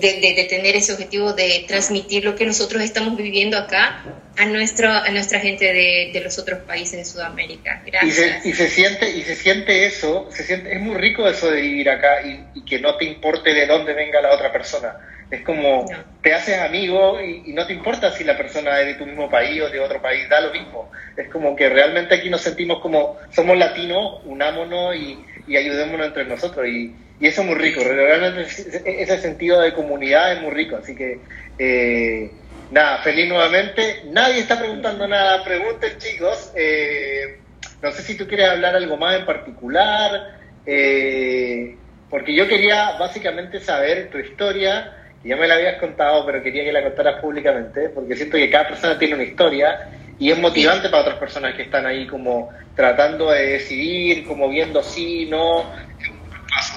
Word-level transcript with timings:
de, 0.00 0.46
tener 0.48 0.76
ese 0.76 0.92
objetivo 0.92 1.32
de 1.32 1.64
transmitir 1.66 2.24
lo 2.24 2.34
que 2.34 2.46
nosotros 2.46 2.82
estamos 2.82 3.16
viviendo 3.16 3.56
acá 3.56 4.02
a, 4.36 4.46
nuestro, 4.46 4.90
a 4.90 5.08
nuestra 5.10 5.40
gente 5.40 5.64
de, 5.64 6.10
de 6.12 6.20
los 6.20 6.38
otros 6.38 6.60
países 6.60 6.98
de 6.98 7.04
Sudamérica. 7.04 7.82
Gracias. 7.84 8.44
Y 8.44 8.52
se, 8.52 8.68
siente, 8.68 9.10
y 9.10 9.22
se 9.22 9.34
siente 9.34 9.86
eso, 9.86 10.28
se 10.30 10.44
siente, 10.44 10.72
es 10.72 10.80
muy 10.80 10.96
rico 10.96 11.28
eso 11.28 11.50
de 11.50 11.60
vivir 11.60 11.88
acá 11.90 12.22
y, 12.22 12.62
que 12.64 12.80
no 12.80 12.96
te 12.96 13.04
importe 13.04 13.54
de 13.54 13.66
dónde 13.66 13.94
venga 13.94 14.20
la 14.20 14.34
otra 14.34 14.52
persona. 14.52 14.96
Es 15.30 15.42
como, 15.42 15.86
te 16.22 16.34
haces 16.34 16.58
amigo 16.58 17.20
y, 17.20 17.52
no 17.52 17.66
te 17.66 17.72
importa 17.72 18.12
si 18.12 18.24
la 18.24 18.36
persona 18.36 18.80
es 18.80 18.86
de 18.86 18.94
tu 18.94 19.06
mismo 19.06 19.30
país 19.30 19.60
o 19.62 19.68
de 19.68 19.80
otro 19.80 20.02
país, 20.02 20.28
da 20.28 20.40
lo 20.40 20.52
mismo. 20.52 20.90
Es 21.16 21.28
como 21.28 21.54
que 21.54 21.68
realmente 21.68 22.14
aquí 22.14 22.28
nos 22.28 22.42
sentimos 22.42 22.80
como, 22.80 23.16
somos 23.30 23.56
latinos, 23.56 24.20
unámonos 24.24 24.96
y, 24.96 25.18
y 25.46 25.56
ayudémonos 25.56 26.08
entre 26.08 26.24
nosotros. 26.24 26.66
Y, 26.66 26.92
y 27.18 27.26
eso 27.26 27.40
es 27.40 27.46
muy 27.46 27.56
rico, 27.56 27.80
realmente 27.82 28.42
ese 28.84 29.18
sentido 29.18 29.60
de 29.60 29.72
comunidad 29.72 30.34
es 30.34 30.42
muy 30.42 30.50
rico, 30.50 30.76
así 30.76 30.94
que 30.94 31.18
eh, 31.58 32.30
nada, 32.70 32.98
feliz 32.98 33.28
nuevamente. 33.28 34.02
Nadie 34.10 34.40
está 34.40 34.58
preguntando 34.58 35.06
nada, 35.06 35.42
pregunten 35.44 35.98
chicos. 35.98 36.52
Eh, 36.54 37.38
no 37.82 37.92
sé 37.92 38.02
si 38.02 38.16
tú 38.16 38.26
quieres 38.26 38.48
hablar 38.48 38.76
algo 38.76 38.96
más 38.96 39.18
en 39.18 39.26
particular, 39.26 40.38
eh, 40.64 41.76
porque 42.10 42.34
yo 42.34 42.48
quería 42.48 42.96
básicamente 42.98 43.60
saber 43.60 44.10
tu 44.10 44.18
historia, 44.18 44.92
que 45.22 45.28
ya 45.28 45.36
me 45.36 45.46
la 45.46 45.54
habías 45.54 45.78
contado, 45.78 46.24
pero 46.24 46.42
quería 46.42 46.64
que 46.64 46.72
la 46.72 46.82
contaras 46.82 47.20
públicamente, 47.20 47.90
porque 47.90 48.16
siento 48.16 48.36
que 48.36 48.50
cada 48.50 48.68
persona 48.68 48.98
tiene 48.98 49.14
una 49.14 49.24
historia 49.24 49.88
y 50.18 50.30
es 50.30 50.38
motivante 50.38 50.88
para 50.88 51.02
otras 51.02 51.18
personas 51.18 51.54
que 51.54 51.62
están 51.62 51.84
ahí 51.84 52.06
como 52.06 52.50
tratando 52.74 53.30
de 53.30 53.46
decidir, 53.46 54.26
como 54.26 54.48
viendo 54.48 54.82
sí, 54.82 55.26
no, 55.26 55.70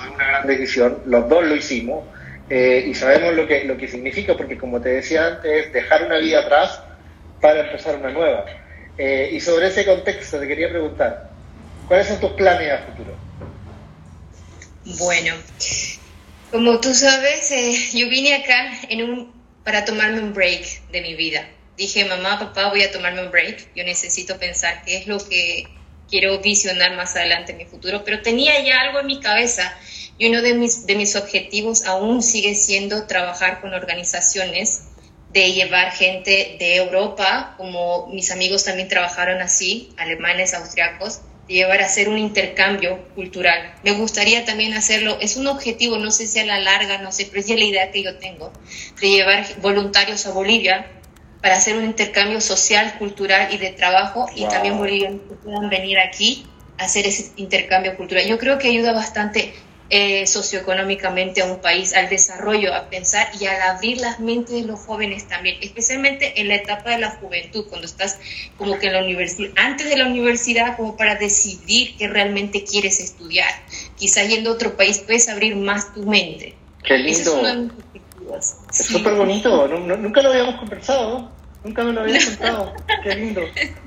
de 0.04 0.10
una 0.10 0.28
gran 0.28 0.48
decisión, 0.48 1.02
los 1.06 1.28
dos 1.30 1.46
lo 1.46 1.56
hicimos 1.56 2.06
eh, 2.50 2.86
y 2.88 2.94
sabemos 2.94 3.34
lo 3.36 3.48
que, 3.48 3.64
lo 3.66 3.78
que 3.78 3.88
significa, 3.88 4.36
porque 4.36 4.58
como 4.58 4.82
te 4.82 4.90
decía 4.90 5.28
antes, 5.28 5.72
dejar 5.72 6.06
una 6.06 6.18
vida 6.18 6.40
atrás 6.40 6.82
para 7.42 7.62
empezar 7.62 7.96
una 7.96 8.10
nueva. 8.10 8.46
Eh, 8.98 9.30
y 9.34 9.40
sobre 9.40 9.68
ese 9.68 9.86
contexto 9.86 10.40
te 10.40 10.48
quería 10.48 10.70
preguntar, 10.70 11.30
¿cuáles 11.88 12.08
son 12.08 12.20
tus 12.20 12.32
planes 12.32 12.72
a 12.72 12.80
futuro? 12.80 13.16
Bueno, 14.98 15.36
como 16.52 16.80
tú 16.80 16.94
sabes, 16.94 17.52
eh, 17.52 17.74
yo 17.94 18.10
vine 18.10 18.36
acá 18.36 18.72
en 18.90 19.04
un, 19.04 19.34
para 19.64 19.86
tomarme 19.86 20.20
un 20.20 20.34
break 20.34 20.90
de 20.92 21.02
mi 21.02 21.16
vida. 21.16 21.48
Dije, 21.78 22.04
mamá, 22.06 22.40
papá, 22.40 22.70
voy 22.70 22.82
a 22.82 22.92
tomarme 22.92 23.22
un 23.22 23.32
break. 23.32 23.74
Yo 23.76 23.84
necesito 23.86 24.38
pensar 24.38 24.82
qué 24.86 24.98
es 24.98 25.08
lo 25.08 25.18
que 25.20 25.66
quiero 26.10 26.40
visionar 26.40 26.96
más 26.96 27.16
adelante 27.16 27.54
mi 27.54 27.66
futuro, 27.66 28.04
pero 28.04 28.22
tenía 28.22 28.64
ya 28.64 28.82
algo 28.82 29.00
en 29.00 29.08
mi 29.08 29.20
cabeza 29.20 29.78
y 30.18 30.28
uno 30.28 30.42
de 30.42 30.54
mis, 30.54 30.86
de 30.86 30.96
mis 30.96 31.16
objetivos 31.16 31.86
aún 31.86 32.22
sigue 32.22 32.56
siendo 32.56 33.08
trabajar 33.08 33.62
con 33.62 33.74
organizaciones 33.74 34.84
de 35.32 35.54
llevar 35.54 35.92
gente 35.92 36.58
de 36.60 36.76
Europa, 36.76 37.54
como 37.58 38.08
mis 38.08 38.32
amigos 38.32 38.66
también 38.66 38.88
trabajaron 38.88 39.42
así, 39.42 39.94
alemanes, 39.98 40.54
austriacos, 40.54 41.22
de 41.48 41.54
llevar 41.56 41.82
a 41.82 41.86
hacer 41.86 42.10
un 42.10 42.18
intercambio 42.18 43.08
cultural. 43.16 43.74
Me 43.84 43.92
gustaría 43.94 44.44
también 44.46 44.74
hacerlo, 44.74 45.18
es 45.22 45.38
un 45.38 45.48
objetivo, 45.48 45.98
no 45.98 46.12
sé 46.12 46.28
si 46.28 46.40
a 46.40 46.46
la 46.46 46.60
larga, 46.60 46.98
no 46.98 47.12
sé, 47.12 47.26
pero 47.26 47.42
es 47.42 47.50
la 47.50 47.64
idea 47.64 47.92
que 47.92 48.04
yo 48.04 48.18
tengo, 48.18 48.52
de 49.00 49.10
llevar 49.10 49.46
voluntarios 49.62 50.26
a 50.26 50.32
Bolivia 50.32 50.99
para 51.42 51.56
hacer 51.56 51.78
un 51.78 51.86
intercambio 51.86 52.42
social, 52.42 52.96
cultural 52.98 53.54
y 53.54 53.58
de 53.58 53.72
trabajo 53.72 54.28
y 54.36 54.46
también 54.48 54.78
bolivianos 54.78 55.22
que 55.28 55.36
puedan 55.36 55.70
venir 55.70 56.00
aquí 56.00 56.46
a 56.78 56.84
hacer 56.86 57.06
ese 57.06 57.32
intercambio 57.38 57.96
cultural. 57.96 58.26
Yo 58.26 58.38
creo 58.38 58.58
que 58.58 58.68
ayuda 58.68 58.94
bastante 58.94 59.54
eh, 59.92 60.28
socioeconómicamente 60.28 61.42
a 61.42 61.46
un 61.46 61.62
país, 61.62 61.96
al 61.96 62.10
desarrollo, 62.10 62.76
a 62.76 62.90
pensar 62.92 63.28
y 63.40 63.48
al 63.48 63.60
abrir 63.60 64.00
las 64.00 64.20
mentes 64.20 64.54
de 64.54 64.68
los 64.68 64.80
jóvenes 64.82 65.28
también, 65.28 65.58
especialmente 65.62 66.40
en 66.40 66.48
la 66.48 66.56
etapa 66.56 66.92
de 66.92 67.00
la 67.00 67.10
juventud, 67.12 67.66
cuando 67.68 67.88
estás 67.88 68.20
como 68.56 68.78
que 68.78 68.86
en 68.86 68.94
la 68.94 69.04
universidad, 69.04 69.52
antes 69.56 69.90
de 69.90 69.98
la 69.98 70.06
universidad, 70.06 70.78
como 70.78 70.96
para 70.96 71.16
decidir 71.16 71.96
qué 71.98 72.08
realmente 72.08 72.64
quieres 72.66 73.00
estudiar. 73.00 73.50
Quizás 73.98 74.28
yendo 74.28 74.52
a 74.52 74.54
otro 74.54 74.78
país 74.78 75.00
puedes 75.00 75.28
abrir 75.28 75.56
más 75.56 75.92
tu 75.94 76.04
mente. 76.04 76.56
Qué 76.84 76.98
lindo. 76.98 77.20
Es 77.20 77.28
súper 78.72 79.14
bonito, 79.14 79.68
nunca 79.68 80.22
lo 80.22 80.30
habíamos 80.30 80.56
conversado, 80.56 81.30
nunca 81.64 81.84
me 81.84 81.94
lo 81.94 82.02
habías 82.02 82.26
contado. 82.38 82.74
Qué 83.04 83.16
lindo, 83.16 83.42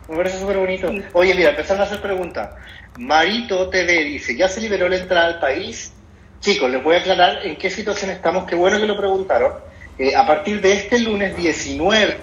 me 0.09 0.17
parece 0.17 0.39
súper 0.39 0.59
bonito. 0.59 0.93
Oye, 1.13 1.35
mira, 1.35 1.51
empezando 1.51 1.83
a 1.83 1.87
hacer 1.87 2.01
preguntas. 2.01 2.51
Marito 2.99 3.71
TV 3.71 4.05
dice, 4.05 4.37
¿ya 4.37 4.49
se 4.49 4.61
liberó 4.61 4.89
la 4.89 4.97
entrada 4.97 5.27
al 5.27 5.41
país? 5.41 5.93
Chicos, 6.41 6.71
les 6.71 6.83
voy 6.83 6.97
a 6.97 6.99
aclarar 6.99 7.47
en 7.47 7.57
qué 7.57 7.71
situación 7.71 8.11
estamos, 8.11 8.47
qué 8.47 8.55
bueno 8.55 8.79
que 8.79 8.87
lo 8.87 8.97
preguntaron. 8.97 9.53
Eh, 9.99 10.15
a 10.17 10.27
partir 10.27 10.61
de 10.61 10.73
este 10.73 10.99
lunes 10.99 11.37
19, 11.37 12.17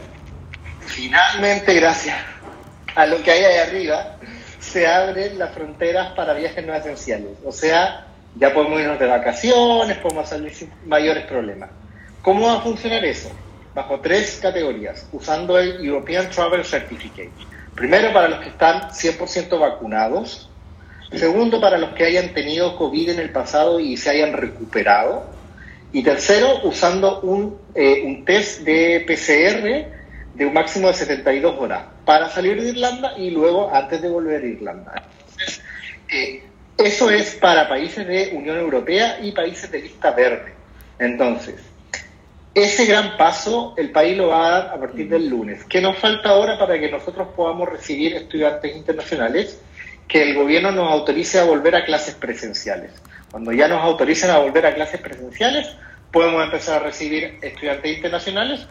finalmente, 0.82 1.74
gracias 1.74 2.18
a 2.96 3.06
lo 3.06 3.22
que 3.24 3.32
hay 3.32 3.44
ahí 3.44 3.58
arriba, 3.60 4.18
se 4.60 4.86
abren 4.88 5.40
las 5.40 5.54
fronteras 5.54 6.12
para 6.14 6.34
viajes 6.34 6.66
no 6.66 6.74
esenciales. 6.74 7.38
O 7.46 7.52
sea, 7.52 8.08
ya 8.36 8.54
podemos 8.54 8.80
irnos 8.80 9.00
de 9.00 9.06
vacaciones, 9.06 9.98
podemos 9.98 10.30
salir 10.30 10.54
sin 10.54 10.72
mayores 10.86 11.26
problemas. 11.26 11.70
¿Cómo 12.22 12.48
va 12.48 12.58
a 12.58 12.62
funcionar 12.62 13.04
eso? 13.06 13.32
Bajo 13.74 14.00
tres 14.02 14.40
categorías, 14.42 15.08
usando 15.12 15.58
el 15.58 15.86
European 15.86 16.30
Travel 16.30 16.66
Certificate. 16.66 17.32
Primero, 17.76 18.12
para 18.12 18.28
los 18.28 18.40
que 18.40 18.50
están 18.50 18.90
100% 18.90 19.60
vacunados. 19.60 20.50
Segundo, 21.14 21.62
para 21.62 21.78
los 21.78 21.92
que 21.92 22.04
hayan 22.04 22.34
tenido 22.34 22.76
COVID 22.78 23.12
en 23.12 23.20
el 23.20 23.32
pasado 23.32 23.80
y 23.80 23.96
se 23.96 24.10
hayan 24.10 24.34
recuperado. 24.34 25.26
Y 25.92 26.04
tercero, 26.04 26.60
usando 26.64 27.22
un, 27.22 27.58
eh, 27.74 28.04
un 28.06 28.26
test 28.26 28.62
de 28.62 29.04
PCR 29.08 30.36
de 30.36 30.46
un 30.46 30.54
máximo 30.54 30.88
de 30.88 30.94
72 30.94 31.56
horas 31.60 31.84
para 32.06 32.30
salir 32.30 32.62
de 32.62 32.70
Irlanda 32.70 33.14
y 33.18 33.32
luego 33.32 33.74
antes 33.74 34.02
de 34.02 34.10
volver 34.10 34.44
a 34.44 34.46
Irlanda. 34.46 34.94
Entonces, 34.96 35.62
eh, 36.12 36.44
eso 36.78 37.10
es 37.10 37.36
para 37.36 37.68
países 37.68 38.08
de 38.08 38.32
Unión 38.36 38.58
Europea 38.58 39.20
y 39.22 39.32
países 39.32 39.72
de 39.72 39.82
lista 39.82 40.12
verde. 40.12 40.54
Entonces, 40.98 41.56
ese 42.54 42.86
gran 42.86 43.16
paso 43.18 43.74
el 43.78 43.92
país 43.92 44.18
lo 44.18 44.30
va 44.30 44.46
a 44.46 44.50
dar 44.50 44.74
a 44.74 44.80
partir 44.80 45.08
del 45.08 45.30
lunes. 45.30 45.64
¿Qué 45.66 45.82
nos 45.82 45.98
falta 45.98 46.30
ahora 46.30 46.58
para 46.58 46.80
que 46.80 46.90
nosotros 46.90 47.28
podamos 47.36 47.70
recibir 47.70 48.16
estudiantes 48.16 48.76
internacionales? 48.76 49.62
Que 50.08 50.24
el 50.24 50.36
gobierno 50.36 50.72
nos 50.72 50.92
autorice 50.92 51.40
a 51.40 51.44
volver 51.44 51.76
a 51.76 51.86
clases 51.86 52.16
presenciales. 52.16 52.92
Cuando 53.32 53.52
ya 53.52 53.68
nos 53.68 53.84
autoricen 53.84 54.32
a 54.32 54.40
volver 54.40 54.66
a 54.66 54.74
clases 54.74 55.00
presenciales, 55.00 55.68
podemos 56.12 56.44
empezar 56.44 56.82
a 56.82 56.86
recibir 56.86 57.38
estudiantes 57.42 57.96
internacionales, 57.96 58.66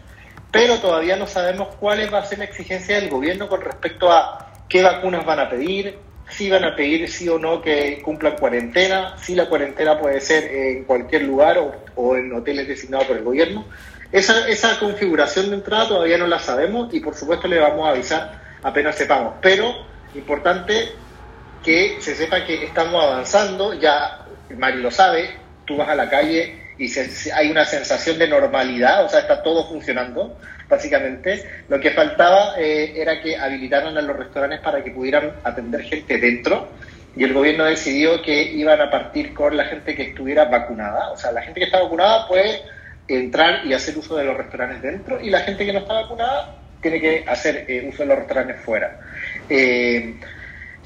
pero 0.51 0.79
todavía 0.79 1.17
no 1.17 1.27
sabemos 1.27 1.69
cuál 1.79 2.13
va 2.13 2.19
a 2.19 2.25
ser 2.25 2.39
la 2.39 2.45
exigencia 2.47 2.97
del 2.97 3.09
gobierno 3.09 3.49
con 3.49 3.61
respecto 3.61 4.11
a 4.11 4.53
qué 4.69 4.83
vacunas 4.83 5.25
van 5.25 5.39
a 5.39 5.49
pedir, 5.49 5.99
si 6.31 6.51
van 6.51 6.65
a 6.65 6.77
pedir 6.77 7.09
sí 7.09 7.29
o 7.29 7.39
no 7.39 7.63
que 7.63 8.01
cumplan 8.03 8.37
cuarentena, 8.37 9.17
si 9.19 9.35
la 9.35 9.49
cuarentena 9.49 9.99
puede 9.99 10.21
ser 10.21 10.45
en 10.45 10.85
cualquier 10.85 11.23
lugar 11.23 11.59
o, 11.97 12.17
en 12.17 12.33
hoteles 12.33 12.69
designados 12.69 13.07
por 13.07 13.17
el 13.17 13.25
gobierno. 13.25 13.65
Esa, 14.13 14.49
esa 14.49 14.79
configuración 14.79 15.51
de 15.51 15.57
entrada 15.57 15.89
todavía 15.89 16.19
no 16.19 16.27
la 16.27 16.39
sabemos 16.39 16.93
y 16.95 17.01
por 17.01 17.15
supuesto 17.15 17.49
le 17.49 17.59
vamos 17.59 17.87
a 17.87 17.91
avisar 17.91 18.43
apenas 18.63 18.97
sepamos. 18.97 19.35
Pero 19.41 19.75
importante 20.15 20.93
que 21.65 21.97
se 22.01 22.15
sepa 22.15 22.45
que 22.45 22.65
estamos 22.65 23.03
avanzando, 23.03 23.75
ya 23.75 24.27
Mari 24.57 24.81
lo 24.81 24.91
sabe, 24.91 25.37
tú 25.67 25.77
vas 25.77 25.89
a 25.89 25.95
la 25.95 26.09
calle 26.09 26.68
y 26.79 26.91
hay 27.35 27.51
una 27.51 27.65
sensación 27.65 28.19
de 28.19 28.29
normalidad, 28.29 29.05
o 29.05 29.09
sea, 29.09 29.21
está 29.21 29.43
todo 29.43 29.69
funcionando 29.69 30.39
básicamente. 30.69 31.45
Lo 31.69 31.81
que 31.81 31.91
faltaba 31.91 32.55
eh, 32.59 32.93
era 32.97 33.21
que 33.21 33.37
habilitaran 33.37 33.97
a 33.97 34.03
los 34.03 34.17
restaurantes 34.17 34.61
para 34.61 34.83
que 34.85 34.91
pudieran 34.91 35.33
atender 35.43 35.83
gente 35.83 36.19
dentro 36.19 36.69
y 37.17 37.25
el 37.25 37.33
gobierno 37.33 37.65
decidió 37.65 38.23
que 38.23 38.43
iban 38.43 38.81
a 38.81 38.91
partir 38.91 39.35
con 39.35 39.57
la 39.57 39.65
gente 39.65 39.95
que 39.97 40.11
estuviera 40.11 40.45
vacunada. 40.45 41.11
O 41.11 41.17
sea, 41.17 41.33
la 41.33 41.43
gente 41.43 41.61
que 41.61 41.67
está 41.67 41.83
vacunada 41.83 42.29
puede 42.29 42.63
entrar 43.09 43.67
y 43.67 43.73
hacer 43.73 43.97
uso 43.97 44.17
de 44.17 44.25
los 44.25 44.37
restaurantes 44.37 44.83
dentro 44.83 45.21
y 45.21 45.31
la 45.31 45.41
gente 45.41 45.65
que 45.65 45.73
no 45.73 45.81
está 45.81 45.95
vacunada 45.95 46.55
tiene 46.81 47.01
que 47.01 47.25
hacer 47.27 47.65
eh, 47.67 47.89
uso 47.89 48.03
de 48.03 48.09
los 48.09 48.19
restaurantes 48.19 48.61
fuera. 48.61 49.01
Eh, 49.49 50.15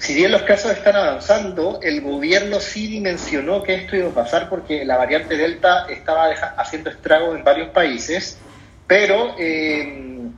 si 0.02 0.14
bien 0.14 0.32
los 0.32 0.43
casos 0.43 0.72
están 0.72 0.96
avanzando, 0.96 1.78
el 1.81 2.00
gobierno 2.00 2.58
sí 2.58 2.88
dimensionó 2.88 3.62
que 3.62 3.75
esto 3.75 3.94
iba 3.94 4.08
a 4.08 4.14
pasar 4.14 4.49
porque 4.49 4.84
la 4.84 4.96
variante 4.96 5.37
Delta 5.37 5.87
estaba 5.88 6.26
haciendo 6.56 6.90
estragos 6.90 7.37
en 7.37 7.44
varios 7.44 7.69
países 7.69 8.38
pero 8.87 9.37
eh, 9.38 10.28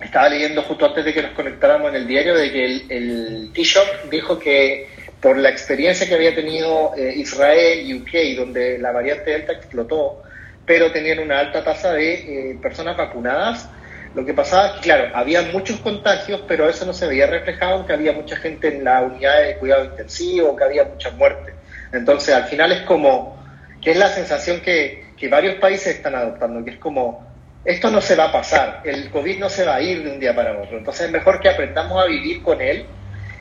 estaba 0.00 0.28
leyendo 0.28 0.62
justo 0.62 0.86
antes 0.86 1.04
de 1.04 1.14
que 1.14 1.22
nos 1.22 1.30
conectáramos 1.30 1.90
en 1.90 1.96
el 1.96 2.06
diario 2.06 2.34
de 2.34 2.50
que 2.52 2.64
el, 2.64 2.84
el 2.90 3.50
Taoiseach 3.54 4.10
dijo 4.10 4.38
que 4.38 4.88
por 5.20 5.38
la 5.38 5.48
experiencia 5.48 6.06
que 6.06 6.14
había 6.14 6.34
tenido 6.34 6.92
eh, 6.96 7.14
Israel 7.16 7.80
y 7.80 7.94
UK, 7.94 8.36
donde 8.36 8.78
la 8.78 8.92
variante 8.92 9.30
Delta 9.30 9.52
explotó, 9.52 10.22
pero 10.66 10.92
tenían 10.92 11.20
una 11.20 11.38
alta 11.38 11.64
tasa 11.64 11.92
de 11.92 12.50
eh, 12.50 12.58
personas 12.60 12.96
vacunadas, 12.96 13.70
lo 14.14 14.24
que 14.24 14.32
pasaba 14.32 14.68
es 14.68 14.72
que, 14.74 14.80
claro, 14.80 15.10
había 15.14 15.42
muchos 15.42 15.80
contagios, 15.80 16.42
pero 16.46 16.68
eso 16.68 16.86
no 16.86 16.92
se 16.92 17.06
veía 17.06 17.26
reflejado 17.26 17.80
en 17.80 17.86
que 17.86 17.92
había 17.92 18.12
mucha 18.12 18.36
gente 18.36 18.68
en 18.68 18.84
la 18.84 19.02
unidad 19.02 19.42
de 19.42 19.56
cuidado 19.56 19.84
intensivo, 19.86 20.54
que 20.54 20.64
había 20.64 20.84
muchas 20.84 21.14
muertes. 21.14 21.54
Entonces, 21.92 22.34
al 22.34 22.44
final 22.44 22.70
es 22.70 22.82
como, 22.82 23.36
que 23.82 23.90
es 23.90 23.96
la 23.96 24.08
sensación 24.08 24.60
que, 24.60 25.12
que 25.16 25.28
varios 25.28 25.56
países 25.56 25.96
están 25.96 26.14
adoptando, 26.14 26.64
que 26.64 26.70
es 26.70 26.78
como, 26.78 27.26
esto 27.64 27.90
no 27.90 28.00
se 28.00 28.14
va 28.14 28.26
a 28.26 28.32
pasar, 28.32 28.82
el 28.84 29.10
COVID 29.10 29.38
no 29.38 29.48
se 29.48 29.64
va 29.64 29.76
a 29.76 29.80
ir 29.80 30.04
de 30.04 30.12
un 30.12 30.20
día 30.20 30.34
para 30.34 30.60
otro, 30.60 30.78
entonces 30.78 31.06
es 31.06 31.12
mejor 31.12 31.40
que 31.40 31.48
aprendamos 31.48 32.00
a 32.02 32.06
vivir 32.06 32.42
con 32.42 32.60
él 32.60 32.86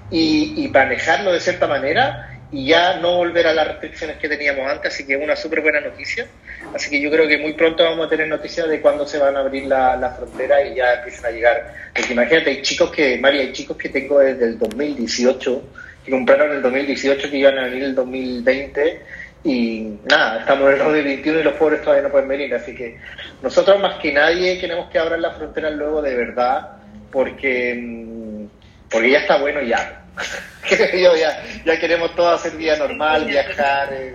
y, 0.09 0.53
y 0.63 0.67
manejarlo 0.69 1.33
de 1.33 1.39
cierta 1.39 1.67
manera 1.67 2.32
y 2.53 2.67
ya 2.67 2.97
no 2.97 3.17
volver 3.17 3.47
a 3.47 3.53
las 3.53 3.67
restricciones 3.67 4.17
que 4.17 4.29
teníamos 4.29 4.69
antes, 4.69 4.93
así 4.93 5.07
que 5.07 5.15
es 5.15 5.23
una 5.23 5.35
súper 5.35 5.61
buena 5.61 5.81
noticia. 5.81 6.27
Así 6.73 6.87
que 6.87 7.01
yo 7.01 7.09
creo 7.09 7.27
que 7.27 7.39
muy 7.39 7.53
pronto 7.53 7.83
vamos 7.83 8.05
a 8.05 8.09
tener 8.09 8.27
noticias 8.27 8.69
de 8.69 8.79
cuándo 8.79 9.07
se 9.07 9.17
van 9.17 9.35
a 9.35 9.39
abrir 9.39 9.65
las 9.65 9.99
la 9.99 10.11
fronteras 10.11 10.59
y 10.71 10.75
ya 10.75 10.93
empiezan 10.93 11.25
a 11.25 11.31
llegar. 11.31 11.73
Porque 11.95 12.13
imagínate, 12.13 12.51
hay 12.51 12.61
chicos 12.61 12.91
que, 12.91 13.17
María, 13.17 13.41
hay 13.41 13.51
chicos 13.53 13.75
que 13.75 13.89
tengo 13.89 14.19
desde 14.19 14.45
el 14.45 14.59
2018, 14.59 15.63
que 16.05 16.11
compraron 16.11 16.51
en 16.51 16.57
el 16.57 16.61
2018, 16.61 17.31
que 17.31 17.37
iban 17.37 17.57
a 17.57 17.63
venir 17.63 17.85
el 17.85 17.95
2020 17.95 19.01
y 19.43 19.97
nada, 20.05 20.41
estamos 20.41 20.67
en 20.67 20.73
el 20.73 20.79
2021 20.79 21.39
y 21.39 21.43
los 21.43 21.53
pobres 21.55 21.81
todavía 21.81 22.03
no 22.03 22.11
pueden 22.11 22.29
venir, 22.29 22.53
así 22.53 22.73
que 22.75 22.97
nosotros 23.41 23.81
más 23.81 23.95
que 23.95 24.13
nadie 24.13 24.59
queremos 24.59 24.89
que 24.89 24.99
abran 24.99 25.21
las 25.21 25.35
fronteras 25.35 25.73
luego 25.73 26.01
de 26.01 26.15
verdad, 26.15 26.77
porque, 27.11 27.75
mm, 27.75 28.45
porque 28.89 29.11
ya 29.11 29.19
está 29.19 29.37
bueno 29.39 29.61
ya. 29.61 30.02
ya, 30.93 31.43
ya 31.65 31.79
queremos 31.79 32.15
todo 32.15 32.29
hacer 32.29 32.55
vida 32.55 32.77
normal, 32.77 33.25
viajar. 33.25 33.89
Eh. 33.93 34.13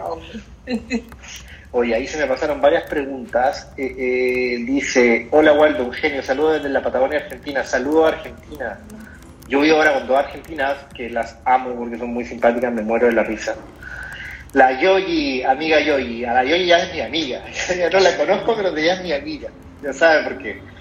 Oye, 1.72 1.94
ahí 1.94 2.06
se 2.06 2.18
me 2.18 2.26
pasaron 2.26 2.60
varias 2.60 2.84
preguntas. 2.84 3.70
Eh, 3.76 3.94
eh, 3.98 4.64
dice, 4.64 5.28
hola 5.30 5.52
Waldo, 5.52 5.84
Eugenio, 5.84 6.22
saludos 6.22 6.54
desde 6.54 6.70
la 6.70 6.82
Patagonia 6.82 7.18
Argentina, 7.18 7.64
saludos 7.64 8.06
a 8.06 8.16
Argentina. 8.16 8.78
Yo 9.48 9.60
vivo 9.60 9.76
ahora 9.76 9.94
con 9.94 10.06
dos 10.06 10.18
argentinas 10.18 10.76
que 10.94 11.10
las 11.10 11.38
amo 11.44 11.74
porque 11.74 11.98
son 11.98 12.08
muy 12.08 12.24
simpáticas, 12.24 12.72
me 12.72 12.82
muero 12.82 13.06
de 13.06 13.12
la 13.12 13.22
risa. 13.22 13.54
La 14.54 14.80
Yoyi, 14.80 15.42
amiga 15.42 15.80
Yoyi, 15.80 16.24
a 16.24 16.32
la 16.32 16.44
Yoyi 16.44 16.66
ya 16.66 16.78
es 16.78 16.92
mi 16.92 17.00
amiga. 17.00 17.42
ya 17.76 17.90
no 17.90 18.00
la 18.00 18.16
conozco, 18.16 18.56
pero 18.56 18.76
ya 18.76 18.94
es 18.94 19.02
mi 19.02 19.12
amiga. 19.12 19.50
Ya 19.82 19.92
sabe 19.92 20.24
por 20.24 20.38
qué 20.38 20.77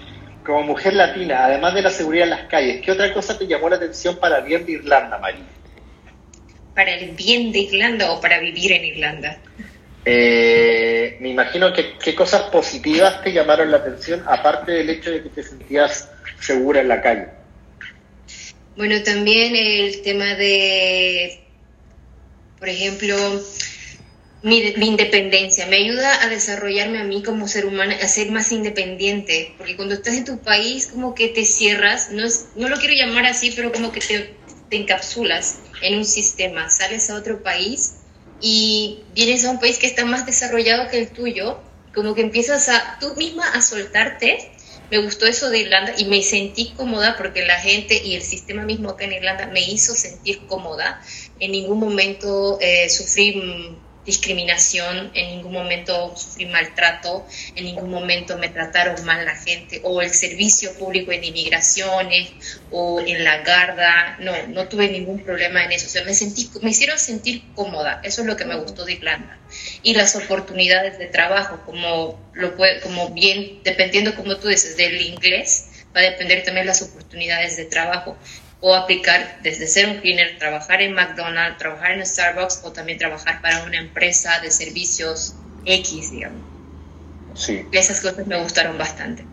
como 0.48 0.62
mujer 0.62 0.94
latina, 0.94 1.44
además 1.44 1.74
de 1.74 1.82
la 1.82 1.90
seguridad 1.90 2.24
en 2.24 2.30
las 2.30 2.48
calles, 2.48 2.80
¿qué 2.82 2.90
otra 2.90 3.12
cosa 3.12 3.36
te 3.38 3.46
llamó 3.46 3.68
la 3.68 3.76
atención 3.76 4.16
para 4.16 4.38
el 4.38 4.44
bien 4.46 4.64
de 4.64 4.72
Irlanda, 4.72 5.18
María? 5.18 5.44
¿Para 6.74 6.94
el 6.94 7.10
bien 7.10 7.52
de 7.52 7.58
Irlanda 7.58 8.10
o 8.12 8.18
para 8.18 8.40
vivir 8.40 8.72
en 8.72 8.82
Irlanda? 8.82 9.38
Eh, 10.06 11.18
me 11.20 11.28
imagino 11.28 11.70
que 11.70 11.98
qué 12.02 12.14
cosas 12.14 12.44
positivas 12.44 13.22
te 13.22 13.30
llamaron 13.30 13.70
la 13.70 13.76
atención, 13.76 14.24
aparte 14.26 14.72
del 14.72 14.88
hecho 14.88 15.10
de 15.10 15.22
que 15.22 15.28
te 15.28 15.42
sentías 15.42 16.10
segura 16.40 16.80
en 16.80 16.88
la 16.88 17.02
calle. 17.02 17.26
Bueno, 18.74 19.02
también 19.02 19.54
el 19.54 20.00
tema 20.00 20.34
de, 20.34 21.42
por 22.58 22.70
ejemplo, 22.70 23.16
mi, 24.42 24.58
independencia, 24.86 25.66
me 25.66 25.76
ayuda 25.76 26.22
a 26.22 26.28
desarrollarme 26.28 27.00
a 27.00 27.04
mí 27.04 27.22
como 27.22 27.48
ser 27.48 27.66
humano, 27.66 27.94
a 28.00 28.08
ser 28.08 28.30
más 28.30 28.52
independiente, 28.52 29.54
porque 29.58 29.76
cuando 29.76 29.94
estás 29.94 30.14
en 30.14 30.24
tu 30.24 30.38
país 30.38 30.86
como 30.86 31.14
que 31.14 31.28
te 31.28 31.44
cierras, 31.44 32.10
no, 32.12 32.24
es, 32.24 32.48
no 32.54 32.68
lo 32.68 32.78
quiero 32.78 32.94
llamar 32.94 33.26
así, 33.26 33.50
pero 33.50 33.72
como 33.72 33.90
que 33.90 34.00
te, 34.00 34.36
encapsulas 34.70 35.60
en 35.80 35.96
un 35.96 36.04
sistema, 36.04 36.68
sales 36.70 37.08
a 37.10 37.16
otro 37.16 37.42
país 37.42 37.96
y 38.40 39.00
vienes 39.14 39.44
a 39.44 39.50
un 39.50 39.58
país 39.58 39.78
que 39.78 39.86
está 39.86 40.04
más 40.04 40.26
desarrollado 40.26 40.88
que 40.90 40.98
el 40.98 41.08
tuyo, 41.08 41.60
como 41.94 42.14
que 42.14 42.20
empiezas 42.20 42.68
a 42.68 42.98
tú 43.00 43.14
misma 43.16 43.48
a 43.50 43.62
soltarte. 43.62 44.52
Me 44.90 44.98
gustó 44.98 45.26
eso 45.26 45.50
de 45.50 45.60
Irlanda 45.60 45.94
y 45.98 46.04
me 46.04 46.22
sentí 46.22 46.72
cómoda 46.76 47.16
porque 47.16 47.44
la 47.44 47.58
gente 47.58 48.00
y 48.02 48.14
el 48.14 48.22
sistema 48.22 48.62
mismo 48.62 48.90
acá 48.90 49.04
en 49.04 49.14
Irlanda 49.14 49.46
me 49.46 49.60
hizo 49.60 49.94
sentir 49.94 50.46
cómoda. 50.46 51.02
En 51.40 51.52
ningún 51.52 51.78
momento 51.78 52.58
eh, 52.60 52.88
sufrí 52.88 53.78
discriminación, 54.08 55.10
en 55.12 55.36
ningún 55.36 55.52
momento 55.52 56.16
sufrí 56.16 56.46
maltrato, 56.46 57.26
en 57.54 57.64
ningún 57.64 57.90
momento 57.90 58.38
me 58.38 58.48
trataron 58.48 59.04
mal 59.04 59.22
la 59.26 59.36
gente, 59.36 59.82
o 59.84 60.00
el 60.00 60.08
servicio 60.08 60.72
público 60.78 61.12
en 61.12 61.24
inmigraciones, 61.24 62.60
o 62.70 63.00
en 63.00 63.22
la 63.22 63.42
garda, 63.42 64.16
no, 64.18 64.32
no 64.48 64.66
tuve 64.66 64.88
ningún 64.88 65.22
problema 65.22 65.62
en 65.62 65.72
eso, 65.72 65.86
o 65.86 65.90
sea, 65.90 66.04
me, 66.04 66.14
sentí, 66.14 66.50
me 66.62 66.70
hicieron 66.70 66.98
sentir 66.98 67.42
cómoda, 67.54 68.00
eso 68.02 68.22
es 68.22 68.26
lo 68.26 68.36
que 68.36 68.46
me 68.46 68.56
gustó 68.56 68.86
de 68.86 68.94
Irlanda. 68.94 69.38
Y 69.82 69.92
las 69.94 70.16
oportunidades 70.16 70.98
de 70.98 71.06
trabajo, 71.06 71.60
como, 71.66 72.18
lo 72.32 72.56
puede, 72.56 72.80
como 72.80 73.10
bien, 73.10 73.60
dependiendo, 73.62 74.14
como 74.14 74.38
tú 74.38 74.48
dices, 74.48 74.78
del 74.78 75.02
inglés, 75.02 75.66
va 75.94 76.00
a 76.00 76.04
depender 76.04 76.44
también 76.44 76.66
las 76.66 76.80
oportunidades 76.80 77.58
de 77.58 77.66
trabajo 77.66 78.16
o 78.60 78.74
aplicar 78.74 79.38
desde 79.42 79.66
ser 79.66 79.88
un 79.88 79.98
cleaner, 79.98 80.38
trabajar 80.38 80.82
en 80.82 80.92
McDonald's, 80.94 81.58
trabajar 81.58 81.92
en 81.92 82.04
Starbucks 82.04 82.62
o 82.64 82.72
también 82.72 82.98
trabajar 82.98 83.40
para 83.40 83.62
una 83.64 83.78
empresa 83.78 84.40
de 84.40 84.50
servicios 84.50 85.34
X, 85.64 86.10
digamos. 86.10 86.40
Sí. 87.34 87.64
Esas 87.70 88.00
cosas 88.00 88.26
me 88.26 88.40
gustaron 88.40 88.76
bastante. 88.76 89.24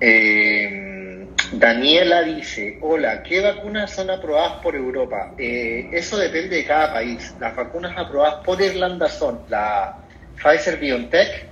Eh, 0.00 1.26
Daniela 1.52 2.22
dice, 2.22 2.78
hola, 2.82 3.22
¿qué 3.22 3.40
vacunas 3.40 3.94
son 3.94 4.10
aprobadas 4.10 4.60
por 4.62 4.74
Europa? 4.74 5.34
Eh, 5.38 5.88
eso 5.92 6.16
depende 6.18 6.56
de 6.56 6.64
cada 6.64 6.92
país. 6.92 7.34
Las 7.40 7.54
vacunas 7.54 7.96
aprobadas 7.96 8.44
por 8.44 8.60
Irlanda 8.60 9.08
son 9.08 9.40
la 9.48 9.96
Pfizer 10.36 10.78
BioNTech, 10.78 11.46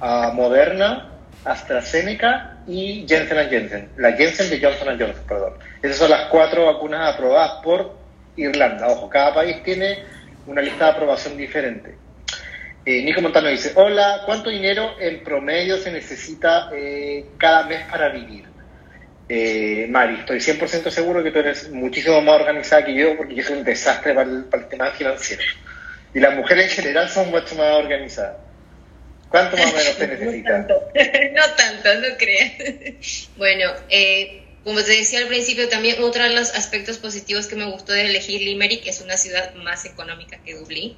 uh, 0.00 0.32
Moderna, 0.32 1.07
AstraZeneca 1.44 2.58
y 2.66 3.06
Janssen 3.08 3.50
Janssen. 3.50 3.88
La 3.96 4.10
Janssen 4.16 4.50
de 4.50 4.60
Johnson 4.60 4.98
Johnson, 4.98 5.24
perdón. 5.26 5.54
Esas 5.82 5.96
son 5.96 6.10
las 6.10 6.26
cuatro 6.28 6.66
vacunas 6.66 7.14
aprobadas 7.14 7.62
por 7.62 7.96
Irlanda. 8.36 8.88
Ojo, 8.88 9.08
cada 9.08 9.34
país 9.34 9.62
tiene 9.62 10.04
una 10.46 10.62
lista 10.62 10.86
de 10.86 10.90
aprobación 10.92 11.36
diferente. 11.36 11.96
Eh, 12.84 13.02
Nico 13.02 13.20
Montano 13.20 13.48
dice, 13.48 13.72
hola, 13.74 14.22
¿cuánto 14.24 14.50
dinero 14.50 14.94
en 14.98 15.22
promedio 15.22 15.76
se 15.76 15.92
necesita 15.92 16.70
eh, 16.72 17.26
cada 17.36 17.64
mes 17.66 17.84
para 17.90 18.08
vivir? 18.08 18.44
Eh, 19.28 19.86
Mari, 19.90 20.20
estoy 20.20 20.38
100% 20.38 20.88
seguro 20.88 21.22
que 21.22 21.30
tú 21.30 21.38
eres 21.40 21.70
muchísimo 21.70 22.22
más 22.22 22.40
organizada 22.40 22.84
que 22.84 22.94
yo 22.94 23.14
porque 23.16 23.34
yo 23.34 23.42
soy 23.42 23.58
un 23.58 23.64
desastre 23.64 24.14
para 24.14 24.30
el, 24.30 24.44
para 24.44 24.62
el 24.62 24.68
tema 24.70 24.90
financiero. 24.92 25.42
Y 26.14 26.20
las 26.20 26.34
mujeres 26.34 26.70
en 26.70 26.82
general 26.82 27.10
son 27.10 27.30
mucho 27.30 27.54
más 27.56 27.74
organizadas. 27.74 28.47
¿Cuánto 29.30 29.56
más 29.56 29.72
o 29.72 29.76
menos 29.76 29.94
se 29.96 30.06
necesita? 30.06 30.58
no 30.58 30.66
tanto, 30.66 30.74
no, 31.32 31.54
tanto, 31.54 31.94
no 31.94 32.16
creas. 32.16 32.52
bueno, 33.36 33.72
eh, 33.90 34.42
como 34.64 34.82
te 34.82 34.92
decía 34.92 35.20
al 35.20 35.28
principio, 35.28 35.68
también 35.68 36.02
otro 36.02 36.22
de 36.24 36.30
los 36.30 36.54
aspectos 36.54 36.98
positivos 36.98 37.46
que 37.46 37.56
me 37.56 37.70
gustó 37.70 37.92
de 37.92 38.02
elegir 38.02 38.40
Limerick 38.40 38.86
es 38.86 39.00
una 39.00 39.16
ciudad 39.16 39.54
más 39.54 39.84
económica 39.84 40.38
que 40.44 40.54
Dublín, 40.54 40.96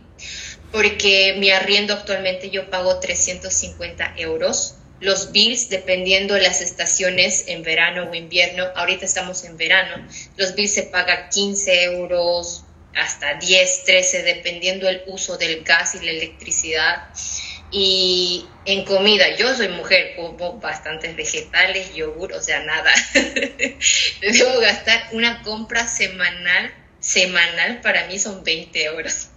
porque 0.72 1.36
mi 1.38 1.50
arriendo 1.50 1.94
actualmente 1.94 2.50
yo 2.50 2.70
pago 2.70 2.98
350 2.98 4.14
euros. 4.16 4.76
Los 5.00 5.32
bills, 5.32 5.70
dependiendo 5.70 6.34
de 6.34 6.42
las 6.42 6.60
estaciones, 6.60 7.44
en 7.46 7.62
verano 7.62 8.10
o 8.10 8.14
invierno, 8.14 8.66
ahorita 8.74 9.06
estamos 9.06 9.44
en 9.44 9.56
verano, 9.56 10.06
los 10.36 10.54
bills 10.54 10.74
se 10.74 10.82
pagan 10.84 11.28
15 11.30 11.84
euros, 11.84 12.64
hasta 12.94 13.34
10, 13.34 13.84
13, 13.84 14.22
dependiendo 14.24 14.86
del 14.86 15.02
uso 15.06 15.38
del 15.38 15.62
gas 15.62 15.94
y 15.94 16.04
la 16.04 16.10
electricidad. 16.10 17.08
Y 17.70 18.48
en 18.64 18.84
comida, 18.84 19.36
yo 19.36 19.54
soy 19.54 19.68
mujer, 19.68 20.14
como 20.16 20.58
bastantes 20.58 21.14
vegetales, 21.14 21.94
yogur, 21.94 22.32
o 22.32 22.40
sea, 22.40 22.60
nada. 22.64 22.92
Debo 24.20 24.60
gastar 24.60 25.08
una 25.12 25.42
compra 25.42 25.86
semanal, 25.86 26.72
semanal 26.98 27.80
para 27.80 28.06
mí 28.06 28.18
son 28.18 28.42
20 28.42 28.84
euros. 28.84 29.28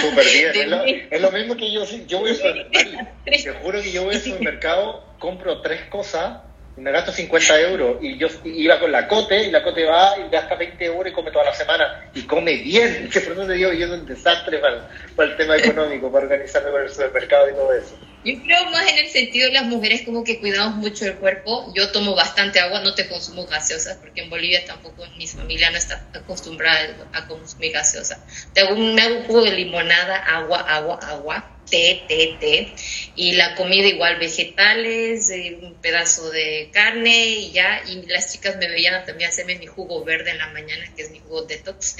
Súper 0.00 0.26
bien, 0.26 1.08
es 1.10 1.20
lo, 1.20 1.32
mismo 1.32 1.56
que 1.56 1.72
yo, 1.72 1.84
yo 2.06 2.20
voy 2.20 2.30
al 2.30 2.36
supermercado, 2.36 3.08
te 3.24 3.52
juro 3.54 3.82
que 3.82 3.92
yo 3.92 4.04
voy 4.04 4.14
al 4.14 4.20
supermercado, 4.20 5.16
compro 5.18 5.60
tres 5.62 5.82
cosas 5.86 6.49
me 6.80 6.92
gasto 6.92 7.12
50 7.12 7.60
euros 7.60 7.98
y 8.00 8.16
yo 8.16 8.28
iba 8.44 8.80
con 8.80 8.90
la 8.90 9.06
cote 9.06 9.44
y 9.44 9.50
la 9.50 9.62
cote 9.62 9.84
va 9.84 10.16
y 10.18 10.30
gasta 10.30 10.54
20 10.54 10.84
euros 10.86 11.12
y 11.12 11.14
come 11.14 11.30
toda 11.30 11.44
la 11.44 11.54
semana 11.54 12.10
y 12.14 12.22
come 12.22 12.56
bien. 12.56 13.08
Que 13.12 13.20
por 13.20 13.32
eso 13.32 13.46
te 13.46 13.52
digo, 13.54 13.72
yo 13.72 13.86
es 13.86 13.92
un 13.92 14.06
desastre 14.06 14.58
para, 14.58 14.88
para, 15.14 15.30
el 15.30 15.36
tema 15.36 15.56
económico, 15.56 16.10
para 16.10 16.24
organizarme 16.24 16.70
con 16.70 16.82
el 16.82 16.88
supermercado 16.88 17.50
y 17.50 17.52
todo 17.52 17.72
eso. 17.74 17.98
Yo 18.24 18.34
creo 18.42 18.64
más 18.66 18.90
en 18.90 18.98
el 18.98 19.08
sentido 19.08 19.48
de 19.48 19.54
las 19.54 19.64
mujeres 19.64 20.02
como 20.02 20.24
que 20.24 20.40
cuidamos 20.40 20.76
mucho 20.76 21.06
el 21.06 21.14
cuerpo. 21.14 21.72
Yo 21.74 21.90
tomo 21.90 22.14
bastante 22.14 22.60
agua, 22.60 22.80
no 22.80 22.94
te 22.94 23.08
consumo 23.08 23.46
gaseosas 23.46 23.96
porque 23.98 24.22
en 24.22 24.30
Bolivia 24.30 24.64
tampoco 24.66 25.04
mi 25.16 25.26
familia 25.26 25.70
no 25.70 25.78
está 25.78 26.06
acostumbrada 26.14 26.96
a 27.12 27.26
consumir 27.26 27.72
gaseosas. 27.72 28.48
Te 28.54 28.60
hago 28.60 28.74
un, 28.74 28.94
me 28.94 29.22
jugo 29.26 29.42
de 29.42 29.52
limonada, 29.52 30.16
agua, 30.16 30.60
agua, 30.60 30.98
agua 31.02 31.59
té, 31.70 32.04
té, 32.08 32.36
té. 32.40 32.74
Y 33.14 33.32
la 33.32 33.54
comida 33.54 33.86
igual, 33.86 34.18
vegetales, 34.18 35.30
eh, 35.30 35.58
un 35.62 35.80
pedazo 35.80 36.30
de 36.30 36.70
carne 36.72 37.26
y 37.26 37.52
ya. 37.52 37.82
Y 37.88 38.06
las 38.06 38.32
chicas 38.32 38.56
me 38.56 38.68
veían 38.68 39.04
también 39.06 39.30
hacerme 39.30 39.56
mi 39.56 39.66
jugo 39.66 40.04
verde 40.04 40.30
en 40.30 40.38
la 40.38 40.48
mañana, 40.48 40.84
que 40.96 41.02
es 41.02 41.10
mi 41.10 41.20
jugo 41.20 41.42
detox. 41.42 41.96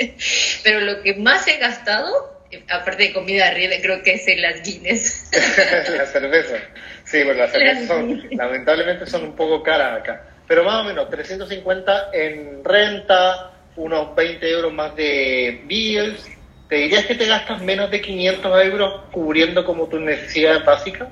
Pero 0.64 0.80
lo 0.80 1.02
que 1.02 1.14
más 1.14 1.46
he 1.48 1.58
gastado, 1.58 2.42
aparte 2.68 3.04
de 3.04 3.12
comida 3.12 3.48
arriba, 3.48 3.74
creo 3.80 4.02
que 4.02 4.14
es 4.14 4.28
en 4.28 4.42
las 4.42 4.62
Guinness. 4.62 5.30
la 5.96 6.06
cerveza. 6.06 6.56
Sí, 7.04 7.22
bueno, 7.24 7.40
las 7.40 7.52
cervezas 7.52 7.86
son, 7.86 8.28
lamentablemente 8.30 9.06
son 9.06 9.24
un 9.24 9.36
poco 9.36 9.62
caras 9.62 10.00
acá. 10.00 10.28
Pero 10.46 10.64
más 10.64 10.82
o 10.82 10.84
menos, 10.84 11.08
350 11.08 12.10
en 12.12 12.64
renta, 12.64 13.52
unos 13.76 14.14
20 14.14 14.50
euros 14.50 14.72
más 14.72 14.94
de 14.96 15.62
bills, 15.64 16.28
¿te 16.72 16.78
dirías 16.78 17.04
que 17.04 17.14
te 17.14 17.26
gastas 17.26 17.60
menos 17.60 17.90
de 17.90 18.00
500 18.00 18.64
euros 18.64 19.02
cubriendo 19.12 19.62
como 19.62 19.88
tus 19.88 20.00
necesidades 20.00 20.64
básicas? 20.64 21.06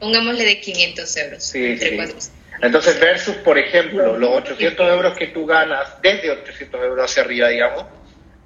Pongámosle 0.00 0.44
de 0.44 0.60
500 0.60 1.16
euros. 1.16 1.44
Sí, 1.44 1.78
sí. 1.78 1.96
Entonces, 2.60 2.98
versus, 2.98 3.36
por 3.36 3.56
ejemplo, 3.56 4.18
los 4.18 4.30
800 4.30 4.90
euros 4.90 5.16
que 5.16 5.28
tú 5.28 5.46
ganas, 5.46 6.02
desde 6.02 6.28
800 6.28 6.82
euros 6.82 7.08
hacia 7.08 7.22
arriba, 7.22 7.50
digamos, 7.50 7.84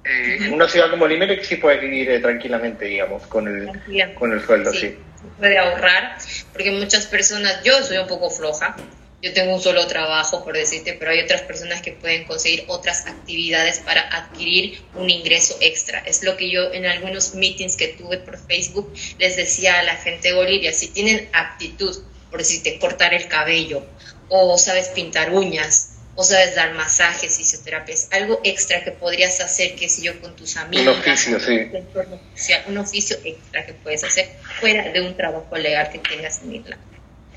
eh, 0.05 0.37
en 0.41 0.53
una 0.53 0.69
ciudad 0.69 0.91
como 0.91 1.07
Limerick 1.07 1.41
sí 1.41 1.55
puedes 1.55 1.81
vivir 1.81 2.11
eh, 2.11 2.19
tranquilamente, 2.19 2.85
digamos, 2.85 3.25
con 3.25 3.47
el, 3.47 4.13
con 4.13 4.31
el 4.31 4.39
sueldo, 4.45 4.71
sí. 4.71 4.95
Puede 5.39 5.57
ahorrar, 5.57 6.15
porque 6.53 6.69
muchas 6.69 7.07
personas, 7.07 7.63
yo 7.63 7.81
soy 7.81 7.97
un 7.97 8.07
poco 8.07 8.29
floja, 8.29 8.75
yo 9.21 9.33
tengo 9.33 9.53
un 9.53 9.61
solo 9.61 9.85
trabajo, 9.87 10.43
por 10.43 10.55
decirte, 10.55 10.93
pero 10.93 11.11
hay 11.11 11.19
otras 11.19 11.41
personas 11.41 11.81
que 11.81 11.91
pueden 11.91 12.23
conseguir 12.23 12.63
otras 12.67 13.05
actividades 13.05 13.79
para 13.79 14.01
adquirir 14.15 14.81
un 14.95 15.09
ingreso 15.09 15.57
extra. 15.59 15.99
Es 15.99 16.23
lo 16.23 16.37
que 16.37 16.49
yo 16.49 16.71
en 16.71 16.85
algunos 16.85 17.35
meetings 17.35 17.75
que 17.75 17.89
tuve 17.89 18.17
por 18.19 18.37
Facebook 18.37 18.93
les 19.17 19.35
decía 19.35 19.79
a 19.79 19.83
la 19.83 19.97
gente 19.97 20.29
de 20.29 20.35
Bolivia, 20.35 20.71
si 20.71 20.87
tienen 20.87 21.27
aptitud, 21.33 22.01
por 22.29 22.39
decirte, 22.39 22.79
cortar 22.79 23.13
el 23.13 23.27
cabello, 23.27 23.85
o 24.29 24.57
sabes 24.57 24.87
pintar 24.89 25.33
uñas, 25.33 25.95
o 26.15 26.23
sabes 26.23 26.55
dar 26.55 26.73
masajes, 26.73 27.37
fisioterapias, 27.37 28.07
algo 28.11 28.39
extra 28.43 28.83
que 28.83 28.91
podrías 28.91 29.41
hacer, 29.41 29.75
que 29.75 29.89
si 29.89 30.03
yo, 30.03 30.19
con 30.21 30.35
tus 30.35 30.55
amigos. 30.55 30.95
Un 30.95 31.01
oficio, 31.01 31.39
sí. 31.39 32.53
Un 32.67 32.77
oficio 32.77 33.17
extra 33.23 33.65
que 33.65 33.73
puedes 33.73 34.03
hacer 34.03 34.29
fuera 34.59 34.91
de 34.91 35.01
un 35.01 35.15
trabajo 35.17 35.57
legal 35.57 35.89
que 35.91 35.99
tengas 35.99 36.41
en 36.41 36.55
Irlanda. 36.55 36.88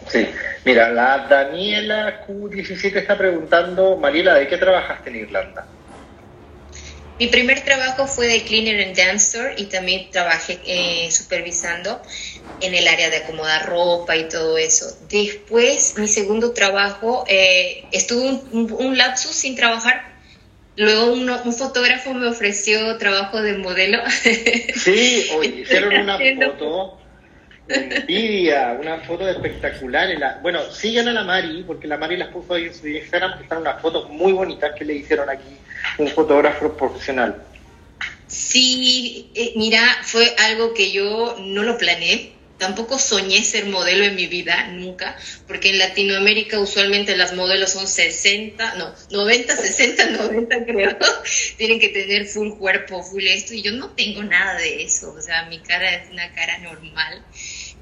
Sí, 0.09 0.29
mira, 0.65 0.91
la 0.91 1.27
Daniela 1.29 2.25
Q17 2.27 2.97
está 2.97 3.17
preguntando, 3.17 3.97
Mariela, 3.97 4.35
¿de 4.35 4.49
qué 4.49 4.59
trabajaste 4.59 5.11
en 5.11 5.17
Irlanda? 5.17 5.67
Mi 7.19 7.29
primer 7.29 7.61
trabajo 7.61 8.07
fue 8.07 8.27
de 8.27 8.43
cleaner 8.43 8.85
and 8.85 8.97
dancer 8.97 9.55
y 9.57 9.67
también 9.67 10.11
trabajé 10.11 10.61
eh, 10.65 11.11
supervisando 11.11 12.03
en 12.61 12.75
el 12.75 12.89
área 12.89 13.11
de 13.11 13.19
acomodar 13.19 13.67
ropa 13.67 14.17
y 14.17 14.29
todo 14.29 14.57
eso. 14.57 14.87
Después, 15.09 15.99
mi 15.99 16.09
segundo 16.09 16.53
trabajo, 16.53 17.25
eh, 17.29 17.85
estuve 17.93 18.41
un, 18.53 18.97
lapsus 18.97 19.33
sin 19.33 19.57
trabajar. 19.57 20.03
Luego 20.77 21.13
un 21.13 21.53
fotógrafo 21.53 22.15
me 22.15 22.29
ofreció 22.29 22.97
trabajo 22.99 23.43
de 23.43 23.59
modelo. 23.59 23.99
Sí, 24.75 25.29
oye, 25.37 25.61
hicieron 25.61 25.95
una 26.03 26.19
foto 26.19 27.02
envidia, 27.69 28.77
una 28.81 28.99
foto 29.01 29.29
espectacular. 29.29 30.41
bueno, 30.43 30.61
sigan 30.71 31.09
a 31.09 31.13
la 31.13 31.25
Mari, 31.25 31.65
porque 31.67 31.87
la 31.87 31.97
Mari 31.97 32.17
las 32.17 32.29
puso 32.29 32.55
ahí 32.55 32.65
en 32.65 32.75
su 32.75 32.89
Instagram, 32.89 33.39
que 33.39 33.45
están 33.45 33.59
unas 33.59 33.81
fotos 33.81 34.09
muy 34.11 34.33
bonitas 34.33 34.73
que 34.77 34.85
le 34.85 34.95
hicieron 34.95 35.29
aquí 35.29 35.57
un 35.99 36.09
fotógrafo 36.09 36.73
profesional. 36.77 37.43
Sí, 38.27 39.31
eh, 39.35 39.53
mira, 39.57 39.99
fue 40.03 40.35
algo 40.39 40.73
que 40.73 40.91
yo 40.91 41.37
no 41.39 41.63
lo 41.63 41.77
planeé. 41.77 42.33
Tampoco 42.57 42.97
soñé 42.97 43.43
ser 43.43 43.67
modelo 43.67 44.05
en 44.05 44.15
mi 44.15 44.27
vida, 44.27 44.69
nunca, 44.69 45.19
porque 45.49 45.71
en 45.71 45.79
Latinoamérica 45.79 46.61
usualmente 46.61 47.17
las 47.17 47.35
modelos 47.35 47.73
son 47.73 47.89
60, 47.89 48.77
no, 48.77 48.95
90, 49.11 49.57
60, 49.57 50.11
90 50.11 50.65
creo. 50.65 50.97
Tienen 51.59 51.81
que 51.81 51.89
tener 51.89 52.27
full 52.27 52.53
cuerpo, 52.53 53.03
full 53.03 53.27
esto, 53.27 53.53
y 53.53 53.63
yo 53.63 53.73
no 53.73 53.91
tengo 53.91 54.23
nada 54.23 54.59
de 54.59 54.85
eso. 54.85 55.13
O 55.13 55.21
sea, 55.21 55.47
mi 55.47 55.59
cara 55.59 55.93
es 55.93 56.11
una 56.11 56.33
cara 56.35 56.59
normal. 56.59 57.25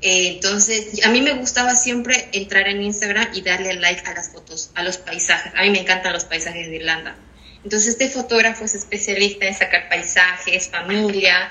Eh, 0.02 0.28
entonces, 0.28 1.04
a 1.04 1.10
mí 1.10 1.20
me 1.20 1.34
gustaba 1.34 1.74
siempre 1.74 2.28
entrar 2.32 2.68
en 2.68 2.82
Instagram 2.82 3.28
y 3.34 3.42
darle 3.42 3.74
like 3.74 4.06
a 4.06 4.14
las 4.14 4.30
fotos, 4.30 4.70
a 4.74 4.82
los 4.82 4.96
paisajes. 4.96 5.52
A 5.54 5.62
mí 5.62 5.70
me 5.70 5.80
encantan 5.80 6.12
los 6.12 6.24
paisajes 6.24 6.68
de 6.68 6.76
Irlanda. 6.76 7.16
Entonces, 7.62 7.90
este 7.90 8.08
fotógrafo 8.08 8.64
es 8.64 8.74
especialista 8.74 9.46
en 9.46 9.54
sacar 9.54 9.88
paisajes, 9.90 10.68
familia. 10.68 11.50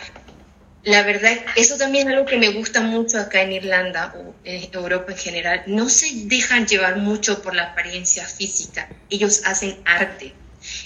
La 0.83 1.03
verdad, 1.03 1.37
eso 1.55 1.77
también 1.77 2.07
es 2.07 2.13
algo 2.13 2.25
que 2.25 2.37
me 2.37 2.49
gusta 2.49 2.81
mucho 2.81 3.19
acá 3.19 3.43
en 3.43 3.51
Irlanda 3.51 4.15
o 4.17 4.33
en 4.43 4.69
Europa 4.73 5.11
en 5.11 5.17
general. 5.17 5.63
No 5.67 5.87
se 5.87 6.07
dejan 6.25 6.65
llevar 6.65 6.97
mucho 6.97 7.43
por 7.43 7.53
la 7.53 7.71
apariencia 7.71 8.25
física. 8.25 8.89
Ellos 9.11 9.41
hacen 9.45 9.77
arte. 9.85 10.33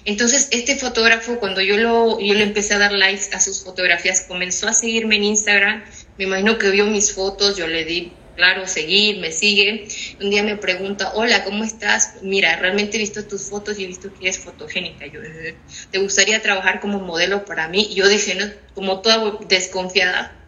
Entonces, 0.04 0.50
este 0.52 0.76
fotógrafo, 0.76 1.40
cuando 1.40 1.62
yo, 1.62 1.78
lo, 1.78 2.20
yo 2.20 2.34
le 2.34 2.44
empecé 2.44 2.74
a 2.74 2.80
dar 2.80 2.92
likes 2.92 3.34
a 3.34 3.40
sus 3.40 3.64
fotografías, 3.64 4.22
comenzó 4.22 4.68
a 4.68 4.74
seguirme 4.74 5.16
en 5.16 5.24
Instagram 5.24 5.84
me 6.18 6.26
imagino 6.26 6.58
que 6.58 6.70
vio 6.70 6.86
mis 6.86 7.14
fotos, 7.14 7.58
yo 7.58 7.68
le 7.68 7.86
di, 7.86 8.14
claro, 8.36 8.68
seguir, 8.68 9.20
me 9.20 9.32
sigue. 9.32 9.88
Un 10.20 10.30
día 10.30 10.44
me 10.44 10.58
pregunta, 10.58 11.14
hola, 11.16 11.44
¿cómo 11.44 11.64
estás? 11.64 12.16
Mira, 12.22 12.56
realmente 12.56 12.98
he 12.98 13.00
visto 13.00 13.26
tus 13.26 13.50
fotos 13.50 13.80
y 13.80 13.84
he 13.84 13.88
visto 13.88 14.14
que 14.14 14.26
eres 14.26 14.40
fotogénica. 14.40 15.08
Yo, 15.08 15.22
eh, 15.22 15.58
¿te 15.92 16.00
gustaría 16.00 16.42
trabajar 16.42 16.80
como 16.80 17.00
modelo 17.00 17.46
para 17.46 17.68
mí? 17.68 17.88
Y 17.90 17.96
yo 17.96 18.08
dije, 18.08 18.36
no, 18.36 18.46
como 18.74 19.02
toda 19.02 19.40
desconfiada, 19.48 20.40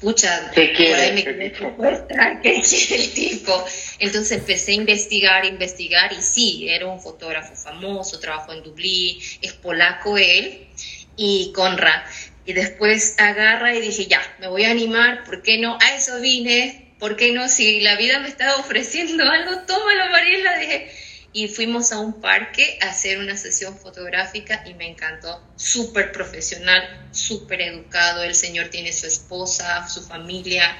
pucha, 0.00 0.50
¿Qué 0.54 0.74
por 0.76 0.96
ahí 0.96 1.12
me 1.12 1.52
¿qué 2.42 2.60
quiere 2.60 3.04
el 3.04 3.14
tipo? 3.14 3.64
Entonces 3.98 4.38
empecé 4.38 4.72
a 4.72 4.74
investigar, 4.74 5.44
investigar, 5.46 6.12
y 6.12 6.20
sí, 6.20 6.68
era 6.68 6.86
un 6.86 7.00
fotógrafo 7.00 7.54
famoso, 7.54 8.18
trabajó 8.18 8.52
en 8.52 8.62
Dublín, 8.62 9.18
es 9.40 9.52
polaco 9.54 10.18
él, 10.18 10.68
y 11.16 11.52
Conra. 11.52 12.04
Y 12.46 12.52
después 12.52 13.14
agarra 13.18 13.74
y 13.74 13.80
dije, 13.80 14.06
ya, 14.06 14.20
me 14.38 14.48
voy 14.48 14.64
a 14.64 14.70
animar, 14.70 15.24
¿por 15.24 15.42
qué 15.42 15.58
no? 15.58 15.78
A 15.80 15.94
eso 15.94 16.20
vine, 16.20 16.94
¿por 16.98 17.16
qué 17.16 17.32
no? 17.32 17.48
Si 17.48 17.80
la 17.80 17.96
vida 17.96 18.18
me 18.18 18.28
estaba 18.28 18.56
ofreciendo 18.56 19.24
algo, 19.30 19.62
tómalo, 19.66 20.10
Mariela, 20.10 20.58
dije. 20.58 20.90
Y 21.32 21.48
fuimos 21.48 21.90
a 21.90 21.98
un 21.98 22.20
parque 22.20 22.78
a 22.80 22.90
hacer 22.90 23.18
una 23.18 23.36
sesión 23.36 23.76
fotográfica 23.76 24.62
y 24.66 24.74
me 24.74 24.86
encantó. 24.86 25.42
Súper 25.56 26.12
profesional, 26.12 27.08
súper 27.10 27.60
educado. 27.60 28.22
El 28.22 28.36
señor 28.36 28.68
tiene 28.68 28.92
su 28.92 29.06
esposa, 29.06 29.88
su 29.88 30.06
familia. 30.06 30.76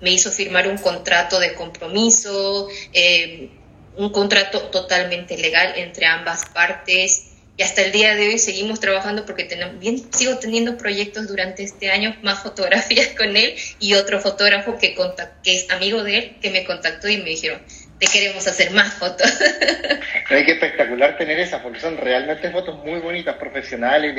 Me 0.00 0.10
hizo 0.10 0.32
firmar 0.32 0.68
un 0.68 0.78
contrato 0.78 1.38
de 1.38 1.52
compromiso, 1.52 2.68
eh, 2.94 3.50
un 3.96 4.10
contrato 4.10 4.70
totalmente 4.70 5.36
legal 5.36 5.74
entre 5.76 6.06
ambas 6.06 6.46
partes 6.46 7.33
y 7.56 7.62
hasta 7.62 7.82
el 7.82 7.92
día 7.92 8.16
de 8.16 8.28
hoy 8.28 8.38
seguimos 8.38 8.80
trabajando 8.80 9.24
porque 9.24 9.44
tenemos, 9.44 9.76
sigo 10.10 10.38
teniendo 10.38 10.76
proyectos 10.76 11.28
durante 11.28 11.62
este 11.62 11.90
año, 11.90 12.16
más 12.22 12.42
fotografías 12.42 13.08
con 13.16 13.36
él 13.36 13.54
y 13.78 13.94
otro 13.94 14.18
fotógrafo 14.20 14.76
que, 14.78 14.96
que 15.42 15.54
es 15.54 15.70
amigo 15.70 16.02
de 16.02 16.18
él 16.18 16.36
que 16.42 16.50
me 16.50 16.64
contactó 16.64 17.08
y 17.08 17.18
me 17.18 17.30
dijeron, 17.30 17.60
te 17.98 18.06
queremos 18.06 18.44
hacer 18.48 18.72
más 18.72 18.94
fotos. 18.94 19.40
Hay 20.30 20.44
que 20.44 20.52
espectacular 20.52 21.16
tener 21.16 21.38
esas 21.38 21.62
porque 21.62 21.78
son 21.78 21.96
realmente 21.96 22.50
fotos 22.50 22.84
muy 22.84 22.98
bonitas, 22.98 23.36
profesionales. 23.36 24.16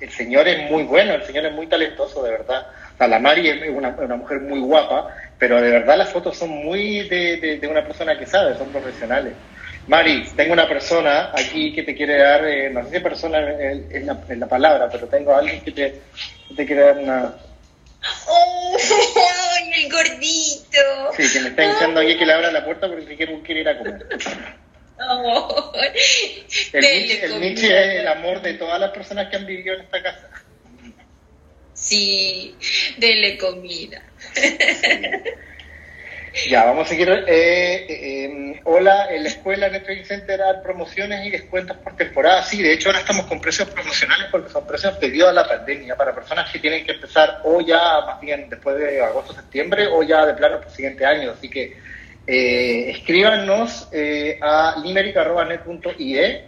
El, 0.00 0.10
señor 0.10 0.48
es 0.48 0.70
muy 0.70 0.84
bueno, 0.84 1.14
el 1.14 1.24
señor 1.24 1.44
es 1.46 1.52
muy 1.52 1.66
talentoso, 1.66 2.22
de 2.24 2.30
verdad. 2.30 2.66
La 2.98 3.18
Mari 3.18 3.48
es 3.48 3.68
una, 3.68 3.90
mujer 3.90 4.40
muy 4.40 4.60
guapa, 4.60 5.14
pero 5.38 5.60
de 5.60 5.70
verdad 5.70 5.98
las 5.98 6.08
fotos 6.08 6.38
son 6.38 6.48
muy 6.48 7.08
de 7.08 7.68
una 7.70 7.84
persona 7.84 8.18
que 8.18 8.26
sabe, 8.26 8.56
son 8.56 8.70
profesionales. 8.70 9.34
Mari, 9.86 10.24
tengo 10.36 10.52
una 10.52 10.68
persona 10.68 11.32
aquí 11.34 11.72
que 11.72 11.82
te 11.82 11.94
quiere 11.94 12.16
dar, 12.18 12.46
eh, 12.46 12.70
no 12.70 12.84
sé 12.84 12.96
si 12.96 13.00
persona 13.00 13.40
es 13.40 14.04
la, 14.04 14.46
palabra, 14.46 14.88
pero 14.90 15.08
tengo 15.08 15.34
a 15.34 15.38
alguien 15.38 15.60
que 15.62 15.72
te, 15.72 16.00
quiere 16.54 16.82
dar 16.82 16.98
una... 16.98 17.34
¡Oh, 18.28 18.76
el 19.74 19.90
gordito! 19.90 21.12
Sí, 21.16 21.32
que 21.32 21.40
me 21.40 21.48
está 21.48 21.68
diciendo 21.68 22.00
aquí 22.00 22.16
que 22.16 22.26
le 22.26 22.32
abra 22.32 22.52
la 22.52 22.64
puerta 22.64 22.88
porque 22.88 23.16
quiere, 23.16 23.42
quiere 23.42 23.60
ir 23.62 23.68
a 23.68 23.78
comer. 23.78 24.06
Oh, 25.08 25.72
el, 26.72 27.40
Nietzsche, 27.40 27.66
es 27.66 28.00
el 28.00 28.08
amor 28.08 28.40
de 28.40 28.54
todas 28.54 28.78
las 28.78 28.90
personas 28.90 29.28
que 29.28 29.36
han 29.36 29.46
vivido 29.46 29.74
en 29.74 29.80
esta 29.82 30.02
casa. 30.02 30.30
Sí, 31.74 32.54
dele 32.98 33.36
comida. 33.38 34.02
Ya, 36.48 36.64
vamos 36.64 36.86
a 36.86 36.88
seguir. 36.88 37.10
Eh, 37.10 37.86
eh, 37.88 38.60
hola, 38.64 39.08
en 39.10 39.22
la 39.22 39.28
escuela 39.28 39.66
en 39.66 39.82
Trading 39.82 40.04
Center 40.04 40.38
dar 40.38 40.62
promociones 40.62 41.26
y 41.26 41.30
descuentos 41.30 41.76
por 41.76 41.94
temporada. 41.94 42.42
Sí, 42.42 42.62
de 42.62 42.72
hecho 42.72 42.88
ahora 42.88 43.00
estamos 43.00 43.26
con 43.26 43.38
precios 43.38 43.68
promocionales 43.68 44.28
porque 44.30 44.48
son 44.48 44.66
precios 44.66 44.98
debido 44.98 45.28
a 45.28 45.32
la 45.32 45.46
pandemia 45.46 45.94
para 45.94 46.14
personas 46.14 46.50
que 46.50 46.58
tienen 46.58 46.86
que 46.86 46.92
empezar 46.92 47.40
o 47.44 47.60
ya 47.60 48.00
más 48.06 48.20
bien 48.20 48.48
después 48.48 48.78
de 48.78 49.02
agosto, 49.02 49.34
septiembre 49.34 49.86
o 49.88 50.02
ya 50.02 50.24
de 50.24 50.32
plano 50.34 50.56
para 50.56 50.70
el 50.70 50.74
siguiente 50.74 51.04
año. 51.04 51.32
Así 51.32 51.50
que 51.50 51.76
eh, 52.26 52.90
escríbanos 52.90 53.88
eh, 53.92 54.38
a 54.40 54.76
limerick.net.ie 54.82 56.44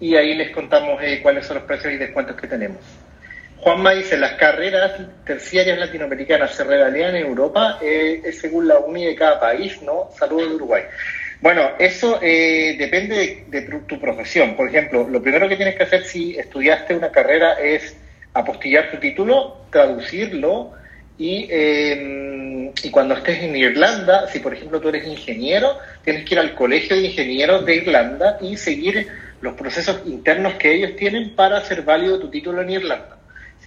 y 0.00 0.16
ahí 0.16 0.34
les 0.34 0.50
contamos 0.50 1.00
cuáles 1.22 1.46
son 1.46 1.58
los 1.58 1.64
precios 1.64 1.92
y 1.92 1.96
descuentos 1.96 2.34
que 2.34 2.48
tenemos. 2.48 2.80
Juanma 3.60 3.92
dice, 3.92 4.16
las 4.16 4.34
carreras 4.34 4.92
terciarias 5.24 5.78
latinoamericanas 5.78 6.54
se 6.54 6.64
regalean 6.64 7.16
en 7.16 7.26
Europa, 7.26 7.78
eh, 7.82 8.22
es 8.24 8.38
según 8.38 8.68
la 8.68 8.78
UNI 8.78 9.06
de 9.06 9.14
cada 9.16 9.40
país, 9.40 9.82
¿no? 9.82 10.10
Saludos 10.16 10.50
de 10.50 10.54
Uruguay. 10.54 10.82
Bueno, 11.40 11.70
eso 11.78 12.18
eh, 12.22 12.76
depende 12.78 13.44
de, 13.48 13.62
tu, 13.62 14.00
profesión. 14.00 14.54
Por 14.56 14.68
ejemplo, 14.68 15.08
lo 15.08 15.22
primero 15.22 15.48
que 15.48 15.56
tienes 15.56 15.76
que 15.76 15.84
hacer 15.84 16.04
si 16.04 16.36
estudiaste 16.36 16.94
una 16.96 17.10
carrera 17.10 17.54
es 17.54 17.96
apostillar 18.32 18.90
tu 18.90 18.98
título, 18.98 19.58
traducirlo 19.70 20.72
y, 21.16 21.48
em, 21.50 22.72
y 22.82 22.90
cuando 22.90 23.14
estés 23.14 23.42
en 23.42 23.56
Irlanda, 23.56 24.28
si 24.28 24.38
por 24.40 24.54
ejemplo 24.54 24.80
tú 24.80 24.88
eres 24.88 25.06
ingeniero, 25.06 25.78
tienes 26.04 26.24
que 26.24 26.34
ir 26.34 26.40
al 26.40 26.54
Colegio 26.54 26.96
de 26.96 27.02
Ingenieros 27.02 27.64
de 27.64 27.76
Irlanda 27.76 28.38
y 28.40 28.56
seguir 28.56 29.08
los 29.40 29.54
procesos 29.54 30.02
internos 30.06 30.54
que 30.54 30.74
ellos 30.74 30.96
tienen 30.96 31.34
para 31.34 31.58
hacer 31.58 31.82
válido 31.82 32.18
tu 32.18 32.30
título 32.30 32.62
en 32.62 32.70
Irlanda. 32.70 33.17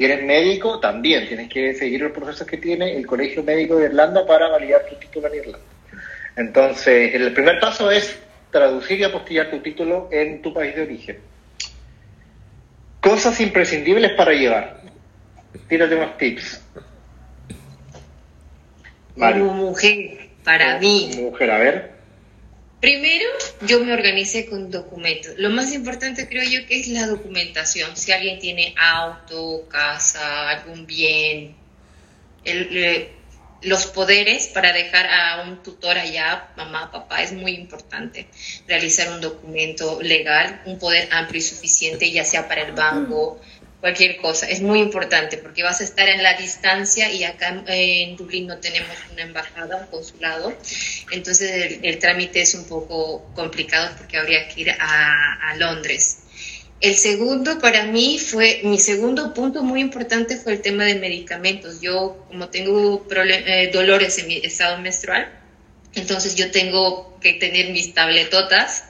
Si 0.02 0.06
eres 0.06 0.24
médico, 0.24 0.80
también 0.80 1.28
tienes 1.28 1.48
que 1.48 1.76
seguir 1.76 2.02
los 2.02 2.12
procesos 2.12 2.48
que 2.48 2.58
tiene 2.58 2.98
el 2.98 3.06
Colegio 3.06 3.44
Médico 3.44 3.76
de 3.78 3.86
Irlanda 3.86 4.26
para 4.26 4.48
validar 4.48 4.84
tu 4.90 4.96
título 4.96 5.28
en 5.28 5.36
Irlanda. 5.36 5.60
Entonces, 6.36 7.14
el 7.14 7.32
primer 7.34 7.60
paso 7.60 7.92
es 7.92 8.18
traducir 8.50 9.00
y 9.00 9.04
apostillar 9.04 9.52
tu 9.52 9.60
título 9.60 10.10
en 10.12 10.42
tu 10.42 10.56
país 10.56 10.76
de 10.76 10.82
origen. 10.82 11.20
Cosas 13.00 13.40
imprescindibles 13.42 14.14
para 14.14 14.32
llevar. 14.32 14.82
Tírate 15.70 15.94
unos 15.94 16.18
tips. 16.18 16.64
Como 19.14 19.54
mujer, 19.54 20.30
para 20.44 20.80
mí. 20.80 21.12
Mujer, 21.16 21.52
a 21.52 21.58
ver. 21.60 21.92
Primero, 22.82 23.26
yo 23.62 23.86
me 23.86 23.94
organicé 23.94 24.48
con 24.48 24.72
documentos. 24.72 25.36
Lo 25.38 25.52
más 25.52 25.72
importante 25.72 26.28
creo 26.28 26.44
yo 26.44 26.66
que 26.66 26.80
es 26.80 26.88
la 26.88 27.06
documentación. 27.06 27.96
Si 27.96 28.12
alguien 28.12 28.40
tiene 28.40 28.74
auto, 28.76 29.68
casa, 29.70 30.50
algún 30.50 30.88
bien, 30.88 31.56
los 33.62 33.86
poderes 33.86 34.48
para 34.48 34.74
dejar 34.74 35.06
a 35.06 35.44
un 35.44 35.62
tutor 35.62 35.96
allá, 35.96 36.50
mamá, 36.58 36.92
papá, 36.92 37.22
es 37.22 37.34
muy 37.34 37.52
importante. 37.52 38.28
Realizar 38.68 39.12
un 39.12 39.22
documento 39.22 40.02
legal, 40.02 40.64
un 40.66 40.80
poder 40.80 41.08
amplio 41.12 41.38
y 41.38 41.44
suficiente, 41.44 42.12
ya 42.12 42.26
sea 42.26 42.48
para 42.48 42.64
el 42.64 42.72
banco, 42.72 43.40
cualquier 43.82 44.18
cosa. 44.18 44.48
Es 44.48 44.62
muy 44.62 44.80
importante 44.80 45.38
porque 45.38 45.64
vas 45.64 45.82
a 45.82 45.84
estar 45.84 46.08
en 46.08 46.24
la 46.24 46.36
distancia 46.36 47.12
y 47.12 47.24
acá 47.24 47.64
en 47.68 48.16
Dublín 48.16 48.48
no 48.48 48.58
tenemos 48.60 48.96
una 49.12 49.24
embajada, 49.24 49.76
un 49.78 49.88
consulado. 49.88 50.56
Entonces 51.12 51.80
el, 51.82 52.00
trámite 52.00 52.42
es 52.42 52.54
un 52.54 52.66
poco 52.66 53.26
complicado 53.36 53.94
porque 53.98 54.18
habría 54.18 54.48
que 54.48 54.62
ir 54.62 54.72
a, 54.72 55.56
Londres. 55.58 56.20
El 56.80 56.96
segundo 56.96 57.60
para 57.60 57.84
mí 57.84 58.18
fue, 58.18 58.62
mi 58.64 58.80
segundo 58.80 59.34
punto 59.34 59.64
muy 59.64 59.82
importante 59.82 60.38
fue 60.38 60.54
el 60.54 60.62
tema 60.62 60.86
de 60.86 60.96
medicamentos. 60.96 61.82
Yo 61.82 62.26
como 62.30 62.48
tengo 62.50 63.06
eh, 63.12 63.70
dolores 63.74 64.18
en 64.20 64.28
mi 64.28 64.38
estado 64.38 64.78
menstrual, 64.78 65.30
entonces 65.94 66.36
yo 66.36 66.50
tengo 66.52 67.20
que 67.20 67.34
tener 67.34 67.72
mis 67.72 67.94
tabletotas 67.94 68.86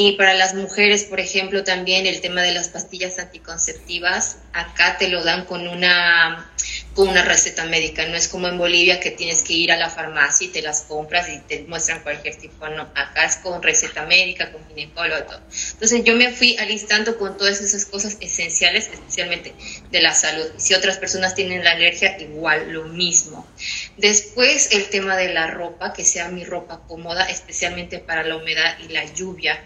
y 0.00 0.12
para 0.12 0.32
las 0.34 0.54
mujeres, 0.54 1.02
por 1.02 1.18
ejemplo, 1.18 1.64
también 1.64 2.06
el 2.06 2.20
tema 2.20 2.40
de 2.42 2.52
las 2.52 2.68
pastillas 2.68 3.18
anticonceptivas, 3.18 4.36
acá 4.52 4.96
te 4.96 5.08
lo 5.08 5.24
dan 5.24 5.44
con 5.44 5.66
una, 5.66 6.48
con 6.94 7.08
una 7.08 7.22
receta 7.22 7.64
médica. 7.64 8.06
No 8.06 8.14
es 8.14 8.28
como 8.28 8.46
en 8.46 8.58
Bolivia 8.58 9.00
que 9.00 9.10
tienes 9.10 9.42
que 9.42 9.54
ir 9.54 9.72
a 9.72 9.76
la 9.76 9.90
farmacia 9.90 10.46
y 10.46 10.50
te 10.50 10.62
las 10.62 10.82
compras 10.82 11.28
y 11.28 11.40
te 11.40 11.64
muestran 11.64 12.04
cualquier 12.04 12.36
tipo. 12.36 12.68
No, 12.68 12.82
acá 12.94 13.24
es 13.24 13.38
con 13.38 13.60
receta 13.60 14.06
médica, 14.06 14.52
con 14.52 14.64
ginecólogo, 14.68 15.24
todo. 15.24 15.40
Entonces 15.72 16.04
yo 16.04 16.14
me 16.14 16.30
fui 16.30 16.56
alistando 16.58 17.18
con 17.18 17.36
todas 17.36 17.60
esas 17.60 17.84
cosas 17.84 18.18
esenciales, 18.20 18.88
especialmente 18.92 19.52
de 19.90 20.00
la 20.00 20.14
salud. 20.14 20.46
Si 20.58 20.74
otras 20.74 20.98
personas 20.98 21.34
tienen 21.34 21.64
la 21.64 21.72
alergia, 21.72 22.16
igual, 22.20 22.70
lo 22.70 22.84
mismo. 22.84 23.48
Después 23.96 24.70
el 24.70 24.90
tema 24.90 25.16
de 25.16 25.34
la 25.34 25.48
ropa, 25.48 25.92
que 25.92 26.04
sea 26.04 26.28
mi 26.28 26.44
ropa 26.44 26.82
cómoda, 26.86 27.24
especialmente 27.24 27.98
para 27.98 28.22
la 28.22 28.36
humedad 28.36 28.78
y 28.78 28.92
la 28.92 29.04
lluvia 29.12 29.60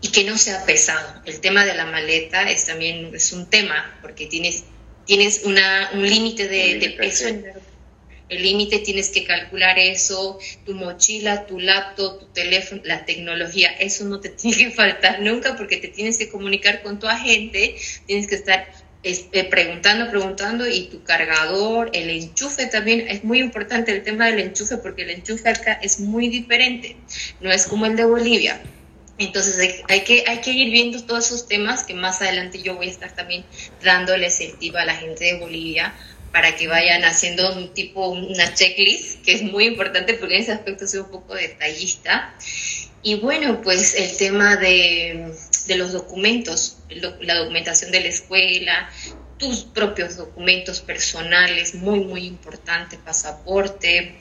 y 0.00 0.08
que 0.08 0.24
no 0.24 0.36
sea 0.36 0.64
pesado. 0.64 1.22
El 1.24 1.40
tema 1.40 1.64
de 1.64 1.74
la 1.74 1.86
maleta 1.86 2.50
es 2.50 2.66
también 2.66 3.14
es 3.14 3.32
un 3.32 3.48
tema 3.48 3.98
porque 4.02 4.26
tienes, 4.26 4.64
tienes 5.06 5.42
una, 5.44 5.90
un 5.94 6.08
límite 6.08 6.48
de, 6.48 6.94
peso. 6.98 7.28
el 8.28 8.42
límite 8.42 8.80
tienes 8.80 9.08
que 9.10 9.24
calcular 9.24 9.78
eso, 9.78 10.38
tu 10.66 10.74
mochila, 10.74 11.46
tu 11.46 11.58
laptop, 11.58 12.20
tu 12.20 12.26
teléfono, 12.26 12.82
la 12.84 13.04
tecnología, 13.04 13.70
eso 13.72 14.04
no 14.04 14.20
te 14.20 14.28
tiene 14.30 14.56
que 14.56 14.70
faltar 14.70 15.20
nunca 15.20 15.56
porque 15.56 15.78
te 15.78 15.88
tienes 15.88 16.18
que 16.18 16.28
comunicar 16.28 16.82
con 16.82 16.98
tu 16.98 17.06
agente, 17.06 17.76
tienes 18.06 18.26
que 18.26 18.34
estar 18.34 18.66
eh, 19.02 19.44
preguntando, 19.48 20.10
preguntando 20.10 20.68
y 20.68 20.88
tu 20.88 21.02
cargador, 21.04 21.88
el 21.94 22.10
enchufe 22.10 22.66
también, 22.66 23.08
es 23.08 23.24
muy 23.24 23.40
importante 23.40 23.92
el 23.92 24.02
tema 24.02 24.26
del 24.26 24.40
enchufe 24.40 24.76
porque 24.76 25.02
el 25.02 25.10
enchufe 25.10 25.48
acá 25.48 25.72
es 25.82 26.00
muy 26.00 26.28
diferente, 26.28 26.96
no 27.40 27.50
es 27.50 27.66
como 27.66 27.86
el 27.86 27.96
de 27.96 28.04
Bolivia. 28.04 28.60
Entonces 29.20 29.82
hay, 29.88 30.00
que, 30.00 30.24
hay 30.26 30.40
que 30.40 30.50
ir 30.50 30.72
viendo 30.72 31.04
todos 31.04 31.26
esos 31.26 31.46
temas 31.46 31.84
que 31.84 31.92
más 31.92 32.22
adelante 32.22 32.62
yo 32.62 32.76
voy 32.76 32.86
a 32.88 32.90
estar 32.90 33.14
también 33.14 33.44
dándoles 33.84 34.40
el 34.40 34.56
tip 34.58 34.74
a 34.76 34.86
la 34.86 34.96
gente 34.96 35.26
de 35.26 35.38
Bolivia 35.38 35.94
para 36.32 36.56
que 36.56 36.68
vayan 36.68 37.04
haciendo 37.04 37.54
un 37.54 37.74
tipo, 37.74 38.08
una 38.08 38.54
checklist, 38.54 39.22
que 39.22 39.34
es 39.34 39.42
muy 39.42 39.66
importante 39.66 40.14
porque 40.14 40.36
en 40.36 40.42
ese 40.42 40.52
aspecto 40.52 40.86
soy 40.86 41.00
un 41.00 41.10
poco 41.10 41.34
detallista. 41.34 42.34
Y 43.02 43.16
bueno, 43.16 43.60
pues 43.60 43.94
el 43.94 44.16
tema 44.16 44.56
de, 44.56 45.34
de 45.66 45.76
los 45.76 45.92
documentos, 45.92 46.78
la 46.88 47.34
documentación 47.34 47.90
de 47.90 48.00
la 48.00 48.08
escuela, 48.08 48.90
tus 49.40 49.64
propios 49.64 50.16
documentos 50.16 50.80
personales, 50.80 51.74
muy, 51.74 52.00
muy 52.00 52.26
importante, 52.26 52.98
pasaporte. 52.98 54.18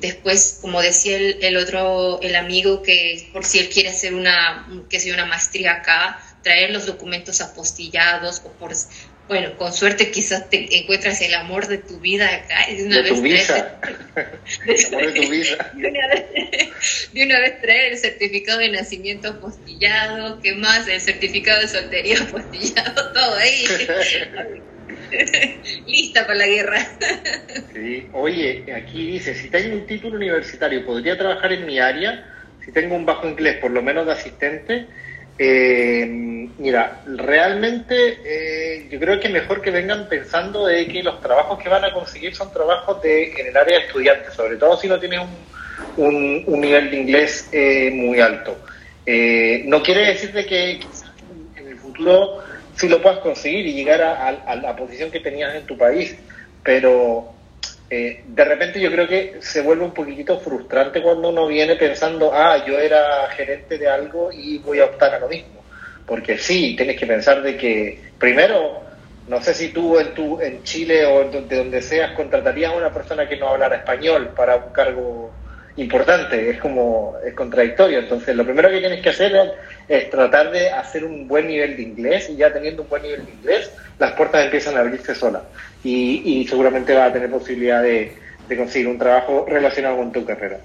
Después, 0.00 0.58
como 0.60 0.80
decía 0.80 1.16
el, 1.16 1.56
otro, 1.56 2.20
el 2.22 2.34
amigo, 2.34 2.82
que 2.82 3.28
por 3.32 3.44
si 3.44 3.58
él 3.58 3.68
quiere 3.68 3.90
hacer 3.90 4.14
una, 4.14 4.66
que 4.88 4.98
sea 4.98 5.14
una 5.14 5.26
maestría 5.26 5.72
acá, 5.72 6.18
traer 6.42 6.70
los 6.70 6.86
documentos 6.86 7.40
apostillados 7.40 8.42
o 8.44 8.52
por 8.52 8.74
bueno, 9.30 9.56
con 9.56 9.72
suerte 9.72 10.10
quizás 10.10 10.50
te 10.50 10.76
encuentras 10.76 11.20
el 11.20 11.32
amor 11.34 11.68
de 11.68 11.78
tu 11.78 12.00
vida 12.00 12.34
acá. 12.34 12.66
De, 12.66 12.82
una 12.82 13.00
vez 13.00 13.14
tu 13.14 13.22
vida. 13.22 13.80
el 14.66 14.86
amor 14.86 15.12
de 15.12 15.20
tu 15.20 15.30
vida. 15.30 15.72
De 17.12 17.24
una, 17.24 17.38
vez, 17.38 17.60
traer 17.60 17.92
el 17.92 17.98
certificado 17.98 18.58
de 18.58 18.70
nacimiento 18.70 19.28
apostillado, 19.28 20.40
¿qué 20.40 20.54
más? 20.54 20.88
El 20.88 21.00
certificado 21.00 21.60
de 21.60 21.68
soltería 21.68 22.18
apostillado, 22.22 23.12
todo 23.12 23.36
ahí. 23.36 23.64
Lista 25.86 26.22
para 26.22 26.38
la 26.38 26.46
guerra. 26.46 26.88
sí. 27.72 28.06
Oye, 28.12 28.64
aquí 28.74 29.12
dice, 29.12 29.34
si 29.34 29.48
tengo 29.48 29.74
un 29.74 29.86
título 29.86 30.16
universitario, 30.16 30.84
¿podría 30.84 31.16
trabajar 31.18 31.52
en 31.52 31.66
mi 31.66 31.78
área? 31.78 32.26
Si 32.64 32.72
tengo 32.72 32.94
un 32.94 33.06
bajo 33.06 33.28
inglés, 33.28 33.56
por 33.56 33.70
lo 33.70 33.82
menos 33.82 34.06
de 34.06 34.12
asistente, 34.12 34.86
eh, 35.38 36.06
mira, 36.58 37.02
realmente 37.06 38.18
eh, 38.24 38.88
yo 38.90 39.00
creo 39.00 39.18
que 39.18 39.30
mejor 39.30 39.62
que 39.62 39.70
vengan 39.70 40.06
pensando 40.08 40.66
de 40.66 40.86
que 40.86 41.02
los 41.02 41.20
trabajos 41.22 41.58
que 41.58 41.70
van 41.70 41.82
a 41.82 41.92
conseguir 41.92 42.34
son 42.34 42.52
trabajos 42.52 43.00
de, 43.00 43.32
en 43.32 43.46
el 43.46 43.56
área 43.56 43.78
de 43.78 43.86
estudiantes, 43.86 44.34
sobre 44.34 44.56
todo 44.56 44.76
si 44.76 44.86
no 44.86 45.00
tienes 45.00 45.20
un, 45.96 46.44
un, 46.46 46.60
nivel 46.60 46.90
de 46.90 47.00
inglés 47.00 47.48
eh, 47.52 47.90
muy 47.90 48.20
alto. 48.20 48.58
Eh, 49.06 49.62
no 49.66 49.82
quiere 49.82 50.06
decir 50.08 50.32
de 50.32 50.44
que 50.44 50.80
en 51.56 51.68
el 51.68 51.78
futuro 51.78 52.42
sí 52.80 52.88
lo 52.88 53.02
puedas 53.02 53.18
conseguir 53.18 53.66
y 53.66 53.74
llegar 53.74 54.00
a 54.00 54.56
la 54.56 54.74
posición 54.74 55.10
que 55.10 55.20
tenías 55.20 55.54
en 55.54 55.66
tu 55.66 55.76
país, 55.76 56.16
pero 56.64 57.34
eh, 57.90 58.22
de 58.24 58.44
repente 58.44 58.80
yo 58.80 58.90
creo 58.90 59.06
que 59.06 59.36
se 59.40 59.60
vuelve 59.60 59.84
un 59.84 59.92
poquitito 59.92 60.40
frustrante 60.40 61.02
cuando 61.02 61.28
uno 61.28 61.46
viene 61.46 61.76
pensando, 61.76 62.32
ah, 62.32 62.64
yo 62.64 62.78
era 62.78 63.28
gerente 63.36 63.76
de 63.76 63.86
algo 63.86 64.30
y 64.32 64.58
voy 64.58 64.80
a 64.80 64.86
optar 64.86 65.14
a 65.14 65.18
lo 65.18 65.28
mismo. 65.28 65.62
Porque 66.06 66.38
sí, 66.38 66.74
tienes 66.74 66.98
que 66.98 67.06
pensar 67.06 67.42
de 67.42 67.58
que, 67.58 68.00
primero, 68.18 68.80
no 69.26 69.42
sé 69.42 69.52
si 69.52 69.68
tú 69.68 69.98
en, 69.98 70.14
tu, 70.14 70.40
en 70.40 70.62
Chile 70.62 71.04
o 71.04 71.28
de 71.30 71.56
donde 71.56 71.82
seas 71.82 72.12
contratarías 72.12 72.72
a 72.72 72.76
una 72.76 72.94
persona 72.94 73.28
que 73.28 73.36
no 73.36 73.48
hablara 73.48 73.76
español 73.76 74.30
para 74.34 74.56
un 74.56 74.72
cargo 74.72 75.32
importante, 75.76 76.50
es 76.50 76.58
como, 76.58 77.16
es 77.24 77.34
contradictorio. 77.34 78.00
Entonces, 78.00 78.34
lo 78.36 78.44
primero 78.44 78.68
que 78.70 78.80
tienes 78.80 79.02
que 79.02 79.10
hacer 79.10 79.54
es, 79.88 80.10
tratar 80.10 80.50
de 80.50 80.70
hacer 80.70 81.04
un 81.04 81.26
buen 81.28 81.46
nivel 81.46 81.76
de 81.76 81.82
inglés 81.82 82.28
y 82.30 82.36
ya 82.36 82.52
teniendo 82.52 82.82
un 82.82 82.88
buen 82.88 83.02
nivel 83.02 83.24
de 83.24 83.32
inglés, 83.32 83.70
las 83.98 84.12
puertas 84.12 84.44
empiezan 84.44 84.76
a 84.76 84.80
abrirse 84.80 85.14
solas 85.14 85.42
y, 85.84 86.46
seguramente 86.48 86.94
vas 86.94 87.10
a 87.10 87.12
tener 87.12 87.30
posibilidad 87.30 87.82
de, 87.82 88.16
conseguir 88.56 88.88
un 88.88 88.98
trabajo 88.98 89.46
relacionado 89.48 89.96
con 89.96 90.10
tu 90.10 90.24
carrera. 90.24 90.58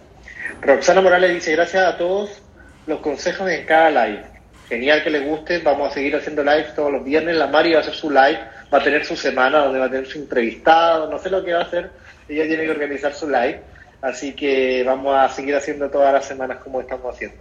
Roxana 0.61 1.01
Morales 1.01 1.33
dice, 1.33 1.51
gracias 1.51 1.85
a 1.85 1.97
todos 1.97 2.41
los 2.87 2.99
consejos 2.99 3.49
en 3.49 3.65
cada 3.65 4.07
live. 4.07 4.23
Genial 4.67 5.03
que 5.03 5.11
les 5.11 5.23
guste, 5.23 5.59
vamos 5.59 5.91
a 5.91 5.93
seguir 5.93 6.15
haciendo 6.15 6.43
live 6.43 6.65
todos 6.75 6.91
los 6.91 7.03
viernes. 7.03 7.35
La 7.35 7.45
Mari 7.45 7.73
va 7.73 7.79
a 7.79 7.81
hacer 7.81 7.93
su 7.93 8.09
live, 8.09 8.39
va 8.73 8.79
a 8.79 8.83
tener 8.83 9.05
su 9.05 9.15
semana 9.15 9.59
donde 9.59 9.77
va 9.77 9.85
a 9.85 9.91
tener 9.91 10.07
su 10.07 10.17
entrevistado, 10.17 11.07
no 11.11 11.19
sé 11.19 11.29
lo 11.29 11.43
que 11.45 11.53
va 11.53 11.59
a 11.59 11.63
hacer, 11.65 11.91
ella 12.27 12.47
tiene 12.47 12.63
que 12.63 12.71
organizar 12.71 13.13
su 13.13 13.29
live 13.29 13.61
Así 14.01 14.33
que 14.33 14.83
vamos 14.83 15.15
a 15.15 15.29
seguir 15.29 15.55
haciendo 15.55 15.89
todas 15.89 16.13
las 16.13 16.25
semanas 16.25 16.57
como 16.57 16.81
estamos 16.81 17.13
haciendo. 17.13 17.37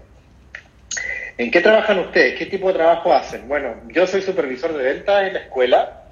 ¿En 1.36 1.50
qué 1.50 1.60
trabajan 1.60 1.98
ustedes? 1.98 2.38
¿Qué 2.38 2.46
tipo 2.46 2.68
de 2.68 2.74
trabajo 2.74 3.12
hacen? 3.12 3.48
Bueno, 3.48 3.74
yo 3.88 4.06
soy 4.06 4.22
supervisor 4.22 4.72
de 4.76 4.84
ventas 4.84 5.26
en 5.26 5.34
la 5.34 5.40
escuela. 5.40 6.02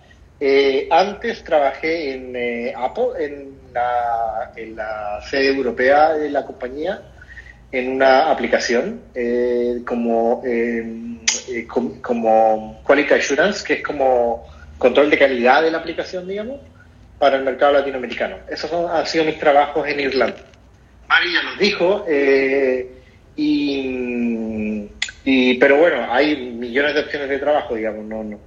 Eh, 0.40 0.88
antes 0.90 1.44
trabajé 1.44 2.14
en 2.14 2.34
eh, 2.34 2.74
Apple, 2.76 3.10
en 3.20 3.58
la, 3.72 4.52
en 4.56 4.74
la, 4.74 5.20
sede 5.30 5.54
europea 5.54 6.14
de 6.14 6.28
la 6.28 6.44
compañía, 6.44 7.00
en 7.70 7.92
una 7.92 8.30
aplicación 8.32 9.02
eh, 9.14 9.82
como, 9.86 10.42
como, 11.68 12.02
como 12.02 12.82
Quality 12.84 13.14
Assurance, 13.14 13.64
que 13.64 13.74
es 13.74 13.82
como 13.84 14.44
control 14.78 15.08
de 15.08 15.18
calidad 15.18 15.62
de 15.62 15.70
la 15.70 15.78
aplicación, 15.78 16.26
digamos 16.26 16.58
para 17.22 17.36
el 17.36 17.44
mercado 17.44 17.74
latinoamericano. 17.74 18.38
Esos 18.50 18.72
han 18.72 19.06
sido 19.06 19.24
mis 19.24 19.38
trabajos 19.38 19.86
en 19.86 20.00
Irlanda. 20.00 20.38
Mari 21.06 21.32
ya 21.32 21.42
nos 21.44 21.56
dijo, 21.56 22.04
eh, 22.08 22.90
y, 23.36 24.88
pero 25.60 25.76
bueno, 25.76 26.12
hay 26.12 26.34
millones 26.34 26.94
de 26.94 27.00
opciones 27.02 27.28
de 27.28 27.38
trabajo, 27.38 27.76
digamos, 27.76 28.04
no, 28.06 28.24
no, 28.24 28.40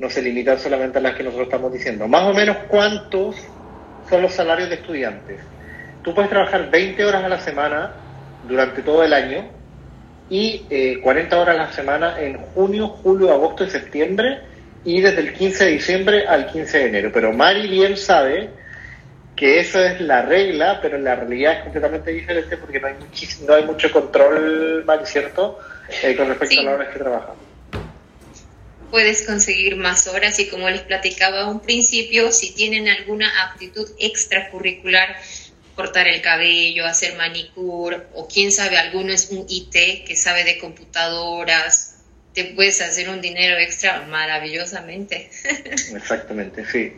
no 0.00 0.10
se 0.10 0.20
limitan 0.20 0.58
solamente 0.58 0.98
a 0.98 1.00
las 1.00 1.14
que 1.14 1.22
nosotros 1.22 1.46
estamos 1.46 1.72
diciendo. 1.72 2.08
Más 2.08 2.24
o 2.24 2.34
menos, 2.34 2.56
¿cuántos 2.66 3.36
son 4.10 4.22
los 4.22 4.32
salarios 4.32 4.68
de 4.68 4.74
estudiantes? 4.74 5.38
Tú 6.02 6.12
puedes 6.12 6.28
trabajar 6.28 6.72
20 6.72 7.04
horas 7.04 7.22
a 7.22 7.28
la 7.28 7.38
semana 7.38 7.92
durante 8.48 8.82
todo 8.82 9.04
el 9.04 9.12
año 9.12 9.48
y 10.28 10.98
40 11.04 11.36
eh, 11.36 11.38
horas 11.38 11.54
a 11.54 11.66
la 11.66 11.72
semana 11.72 12.20
en 12.20 12.36
junio, 12.36 12.88
julio, 12.88 13.32
agosto 13.32 13.62
y 13.62 13.70
septiembre 13.70 14.40
y 14.88 15.02
desde 15.02 15.20
el 15.20 15.34
15 15.34 15.64
de 15.66 15.70
diciembre 15.72 16.26
al 16.26 16.50
15 16.50 16.78
de 16.78 16.86
enero. 16.86 17.10
Pero 17.12 17.30
Mari 17.34 17.68
bien 17.68 17.94
sabe 17.98 18.48
que 19.36 19.60
eso 19.60 19.84
es 19.84 20.00
la 20.00 20.22
regla, 20.22 20.80
pero 20.80 20.96
la 20.96 21.14
realidad 21.14 21.58
es 21.58 21.62
completamente 21.64 22.10
diferente 22.10 22.56
porque 22.56 22.80
no 22.80 22.86
hay, 22.86 22.94
no 23.46 23.54
hay 23.54 23.64
mucho 23.64 23.90
control, 23.92 24.84
Mari, 24.86 25.04
¿cierto? 25.04 25.58
Eh, 26.02 26.16
con 26.16 26.28
respecto 26.28 26.60
a 26.60 26.64
las 26.64 26.74
horas 26.74 26.88
que 26.88 26.98
trabajan. 27.00 27.34
Puedes 28.90 29.26
conseguir 29.26 29.76
más 29.76 30.06
horas 30.06 30.38
y 30.38 30.48
como 30.48 30.70
les 30.70 30.80
platicaba 30.80 31.42
a 31.42 31.50
un 31.50 31.60
principio, 31.60 32.32
si 32.32 32.54
tienen 32.54 32.88
alguna 32.88 33.30
aptitud 33.44 33.86
extracurricular, 33.98 35.16
cortar 35.74 36.08
el 36.08 36.22
cabello, 36.22 36.86
hacer 36.86 37.14
manicure 37.16 38.04
o 38.14 38.26
quién 38.26 38.50
sabe, 38.52 38.78
alguno 38.78 39.12
es 39.12 39.28
un 39.30 39.44
IT 39.50 40.06
que 40.06 40.16
sabe 40.16 40.44
de 40.44 40.58
computadoras, 40.58 41.97
te 42.34 42.44
puedes 42.54 42.80
hacer 42.80 43.08
un 43.08 43.20
dinero 43.20 43.58
extra 43.58 44.06
maravillosamente. 44.08 45.30
Exactamente, 45.94 46.64
sí. 46.66 46.92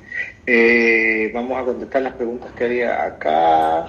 Eh, 0.47 1.31
vamos 1.33 1.61
a 1.61 1.65
contestar 1.65 2.03
las 2.03 2.15
preguntas 2.15 2.51
que 2.57 2.65
había 2.65 3.05
acá. 3.05 3.87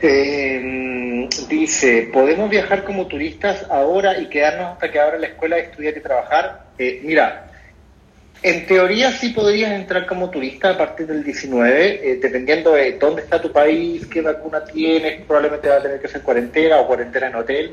Eh, 0.00 1.28
dice, 1.48 2.08
¿podemos 2.12 2.48
viajar 2.48 2.84
como 2.84 3.06
turistas 3.06 3.66
ahora 3.68 4.18
y 4.18 4.26
quedarnos 4.26 4.74
hasta 4.74 4.90
que 4.90 5.00
abra 5.00 5.18
la 5.18 5.26
escuela 5.26 5.58
estudiar 5.58 5.96
y 5.96 6.00
trabajar? 6.00 6.66
Eh, 6.78 7.00
mira, 7.04 7.50
en 8.42 8.66
teoría 8.66 9.10
sí 9.10 9.30
podrías 9.30 9.72
entrar 9.72 10.06
como 10.06 10.30
turista 10.30 10.70
a 10.70 10.78
partir 10.78 11.08
del 11.08 11.24
19, 11.24 12.18
dependiendo 12.22 12.72
de 12.72 12.92
dónde 12.92 13.22
está 13.22 13.42
tu 13.42 13.50
país, 13.50 14.06
qué 14.06 14.20
vacuna 14.20 14.64
tienes, 14.64 15.22
probablemente 15.26 15.68
va 15.68 15.76
a 15.76 15.82
tener 15.82 16.00
que 16.00 16.06
ser 16.06 16.22
cuarentena 16.22 16.78
o 16.78 16.86
cuarentena 16.86 17.26
en 17.26 17.34
hotel. 17.34 17.72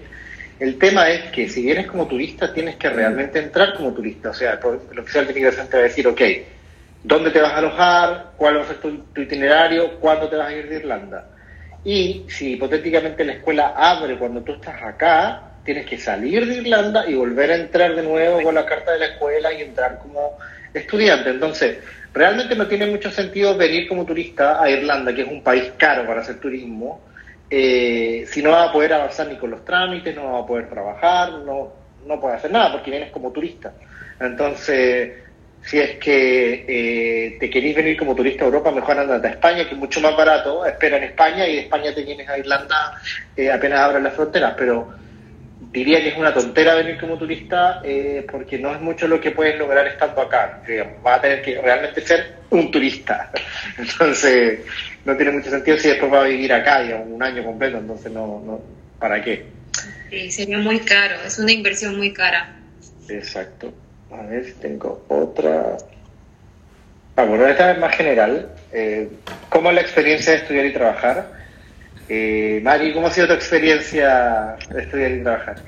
El 0.60 0.78
tema 0.78 1.10
es 1.10 1.32
que 1.32 1.50
si 1.50 1.64
vienes 1.64 1.88
como 1.88 2.08
turista 2.08 2.54
tienes 2.54 2.78
que 2.78 2.90
realmente 2.90 3.40
entrar 3.40 3.74
como 3.76 3.94
turista. 3.94 4.30
O 4.30 4.34
sea, 4.34 4.60
el 4.92 5.00
oficial 5.00 5.28
de 5.28 5.34
migración 5.34 5.68
te 5.68 5.78
va 5.78 5.84
a 5.84 5.88
decir, 5.88 6.08
ok, 6.08 6.22
¿dónde 7.04 7.32
te 7.32 7.42
vas 7.42 7.52
a 7.52 7.58
alojar? 7.58 8.32
¿Cuál 8.38 8.58
va 8.58 8.62
a 8.62 8.68
ser 8.68 8.78
tu, 8.78 9.22
itinerario? 9.22 10.00
¿Cuándo 10.00 10.30
te 10.30 10.38
vas 10.38 10.48
a 10.48 10.56
ir 10.56 10.70
de 10.70 10.78
Irlanda? 10.78 11.28
Y 11.84 12.26
si 12.30 12.54
hipotéticamente 12.54 13.26
la 13.26 13.34
escuela 13.34 13.74
abre 13.76 14.18
cuando 14.18 14.42
tú 14.42 14.54
estás 14.54 14.82
acá, 14.82 15.42
tienes 15.66 15.86
que 15.86 15.98
salir 15.98 16.48
de 16.48 16.56
Irlanda 16.56 17.06
y 17.08 17.16
volver 17.16 17.52
a 17.52 17.56
entrar 17.56 17.94
de 17.94 18.02
nuevo 18.02 18.42
con 18.42 18.56
la 18.56 18.66
carta 18.66 18.94
de 18.94 19.00
la 19.00 19.06
escuela 19.08 19.52
y 19.52 19.62
entrar 19.62 20.00
como 20.00 20.38
estudiante. 20.74 21.32
Entonces, 21.32 21.80
realmente 22.14 22.56
no 22.56 22.66
tiene 22.66 22.86
mucho 22.86 23.12
sentido 23.12 23.58
venir 23.58 23.90
como 23.90 24.06
turista 24.06 24.62
a 24.64 24.70
Irlanda, 24.70 25.14
que 25.14 25.24
es 25.24 25.28
un 25.28 25.44
país 25.44 25.74
caro 25.78 26.08
para 26.08 26.22
hacer 26.22 26.40
turismo, 26.40 27.02
eh, 27.50 28.26
si 28.28 28.42
no 28.42 28.52
va 28.52 28.66
a 28.66 28.72
poder 28.72 28.94
avanzar 28.94 29.28
ni 29.28 29.38
con 29.38 29.52
los 29.52 29.64
trámites, 29.64 30.16
no 30.16 30.34
va 30.34 30.40
a 30.40 30.46
poder 30.46 30.70
trabajar, 30.70 31.32
no, 31.46 31.74
no 32.06 32.20
puede 32.20 32.36
hacer 32.36 32.52
nada 32.52 32.72
porque 32.72 32.92
vienes 32.92 33.12
como 33.12 33.32
turista. 33.32 33.74
Entonces, 34.20 35.14
si 35.66 35.80
es 35.80 35.98
que 35.98 36.66
eh, 36.68 37.38
te 37.40 37.50
queréis 37.50 37.76
venir 37.76 37.98
como 37.98 38.16
turista 38.16 38.44
a 38.44 38.48
Europa, 38.48 38.72
mejor 38.72 39.00
andate 39.00 39.28
a 39.28 39.32
España, 39.32 39.66
que 39.66 39.74
es 39.74 39.78
mucho 39.78 40.00
más 40.00 40.16
barato, 40.16 40.66
espera 40.66 40.98
en 40.98 41.04
España 41.06 41.48
y 41.48 41.56
de 41.56 41.62
España 41.62 41.94
te 41.94 42.04
vienes 42.04 42.30
a 42.30 42.38
Irlanda 42.38 42.94
eh, 43.36 43.52
apenas 43.52 43.80
abran 43.80 44.04
las 44.04 44.14
fronteras, 44.14 44.54
pero 44.58 44.94
diría 45.76 46.02
que 46.02 46.10
es 46.10 46.18
una 46.18 46.34
tontera 46.34 46.74
venir 46.76 46.98
como 46.98 47.18
turista 47.18 47.82
eh, 47.84 48.26
porque 48.32 48.58
no 48.58 48.74
es 48.74 48.80
mucho 48.80 49.10
lo 49.10 49.20
que 49.20 49.32
puedes 49.32 49.60
lograr 49.60 49.86
estando 49.86 50.22
acá. 50.22 50.62
va 51.06 51.16
a 51.16 51.22
tener 51.22 51.42
que 51.42 51.60
realmente 51.62 52.00
ser 52.00 52.38
un 52.50 52.72
turista. 52.72 53.30
Entonces, 53.78 54.62
no 55.04 55.18
tiene 55.18 55.34
mucho 55.34 55.50
sentido 55.50 55.78
si 55.78 55.90
después 55.90 56.12
va 56.12 56.22
a 56.22 56.28
vivir 56.28 56.54
acá, 56.54 56.82
digamos, 56.82 57.08
un 57.10 57.22
año 57.22 57.44
completo. 57.44 57.78
Entonces, 57.78 58.10
no, 58.10 58.42
no 58.46 58.62
¿para 59.00 59.22
qué? 59.22 59.48
Sí, 60.10 60.32
sería 60.32 60.60
muy 60.60 60.80
caro. 60.80 61.16
Es 61.26 61.38
una 61.40 61.52
inversión 61.52 61.98
muy 61.98 62.14
cara. 62.14 62.56
Exacto. 63.10 63.74
A 64.12 64.22
ver 64.28 64.46
si 64.46 64.54
tengo 64.54 65.04
otra. 65.10 65.78
Ah, 67.18 67.24
bueno, 67.24 67.46
esta 67.48 67.72
es 67.72 67.80
más 67.80 67.94
general. 67.96 68.50
Eh, 68.72 69.10
¿Cómo 69.50 69.70
es 69.70 69.76
la 69.76 69.82
experiencia 69.82 70.32
de 70.32 70.38
estudiar 70.40 70.66
y 70.66 70.74
trabajar? 70.74 71.35
Eh, 72.08 72.60
Mari, 72.64 72.94
¿cómo 72.94 73.08
ha 73.08 73.12
sido 73.12 73.28
tu 73.28 73.34
experiencia 73.34 74.58
de 74.70 74.82
estudiar 74.82 75.12
y 75.12 75.24
trabajar? 75.24 75.64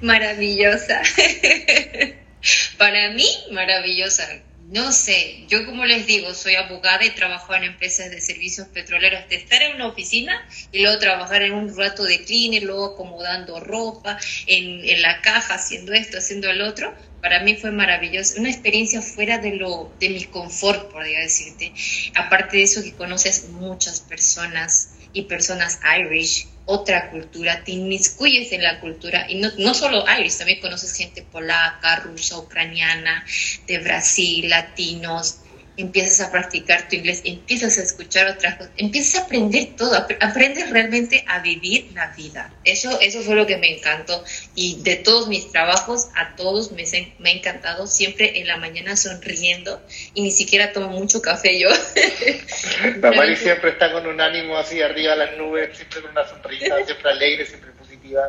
Maravillosa. 0.00 1.02
Para 2.78 3.10
mí, 3.10 3.26
maravillosa. 3.50 4.26
No 4.70 4.92
sé, 4.92 5.46
yo 5.48 5.64
como 5.64 5.86
les 5.86 6.06
digo, 6.06 6.34
soy 6.34 6.54
abogada 6.54 7.02
y 7.04 7.10
trabajo 7.10 7.54
en 7.54 7.64
empresas 7.64 8.10
de 8.10 8.20
servicios 8.20 8.68
petroleros, 8.68 9.26
de 9.30 9.36
estar 9.36 9.62
en 9.62 9.76
una 9.76 9.86
oficina 9.86 10.46
y 10.72 10.82
luego 10.82 10.98
trabajar 10.98 11.40
en 11.42 11.54
un 11.54 11.74
rato 11.74 12.04
de 12.04 12.22
cleaner, 12.22 12.64
luego 12.64 12.92
acomodando 12.92 13.60
ropa, 13.60 14.18
en, 14.46 14.84
en 14.86 15.00
la 15.00 15.22
caja, 15.22 15.54
haciendo 15.54 15.94
esto, 15.94 16.18
haciendo 16.18 16.50
el 16.50 16.60
otro, 16.60 16.94
para 17.22 17.42
mí 17.42 17.56
fue 17.56 17.70
maravilloso, 17.70 18.38
una 18.38 18.50
experiencia 18.50 19.02
fuera 19.02 19.38
de 19.38 19.56
lo 19.56 19.92
de 19.98 20.10
mi 20.10 20.24
confort, 20.24 20.92
podría 20.92 21.20
decirte. 21.20 21.72
Aparte 22.14 22.58
de 22.58 22.62
eso 22.64 22.82
que 22.82 22.92
conoces 22.92 23.48
muchas 23.48 24.00
personas, 24.00 24.90
y 25.12 25.22
personas 25.22 25.80
Irish, 25.98 26.48
otra 26.64 27.10
cultura, 27.10 27.64
te 27.64 27.72
inmiscuyes 27.72 28.52
en 28.52 28.62
la 28.62 28.80
cultura 28.80 29.26
y 29.28 29.36
no, 29.36 29.50
no 29.58 29.72
solo 29.74 30.04
Irish, 30.18 30.36
también 30.36 30.60
conoces 30.60 30.94
gente 30.94 31.22
polaca, 31.22 31.96
rusa, 31.96 32.38
ucraniana, 32.38 33.24
de 33.66 33.78
Brasil, 33.78 34.48
latinos, 34.48 35.38
empiezas 35.78 36.26
a 36.26 36.32
practicar 36.32 36.88
tu 36.88 36.96
inglés, 36.96 37.22
empiezas 37.24 37.78
a 37.78 37.82
escuchar 37.82 38.26
otras 38.28 38.56
cosas, 38.56 38.72
empiezas 38.76 39.22
a 39.22 39.24
aprender 39.24 39.76
todo, 39.76 39.94
aprendes 39.94 40.70
realmente 40.70 41.24
a 41.28 41.38
vivir 41.38 41.90
la 41.94 42.08
vida. 42.14 42.52
Eso, 42.64 43.00
eso 43.00 43.22
fue 43.22 43.36
lo 43.36 43.46
que 43.46 43.56
me 43.56 43.76
encantó 43.76 44.24
y 44.54 44.82
de 44.82 44.96
todos 44.96 45.28
mis 45.28 45.50
trabajos, 45.52 46.08
a 46.16 46.34
todos 46.36 46.72
me, 46.72 46.84
me 47.18 47.30
ha 47.30 47.32
encantado, 47.32 47.86
siempre 47.86 48.40
en 48.40 48.48
la 48.48 48.56
mañana 48.56 48.96
sonriendo 48.96 49.80
y 50.14 50.22
ni 50.22 50.32
siquiera 50.32 50.72
tomo 50.72 50.88
mucho 50.88 51.22
café 51.22 51.58
yo. 51.58 51.68
La 53.00 53.36
siempre 53.36 53.70
está 53.70 53.92
con 53.92 54.06
un 54.06 54.20
ánimo 54.20 54.56
así 54.56 54.82
arriba 54.82 55.12
de 55.12 55.18
las 55.18 55.36
nubes, 55.36 55.76
siempre 55.76 56.02
con 56.02 56.10
una 56.10 56.26
sonrisa, 56.26 56.84
siempre 56.84 57.10
alegre, 57.10 57.46
siempre 57.46 57.70
positiva, 57.72 58.22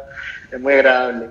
es 0.52 0.60
muy 0.60 0.74
agradable. 0.74 1.28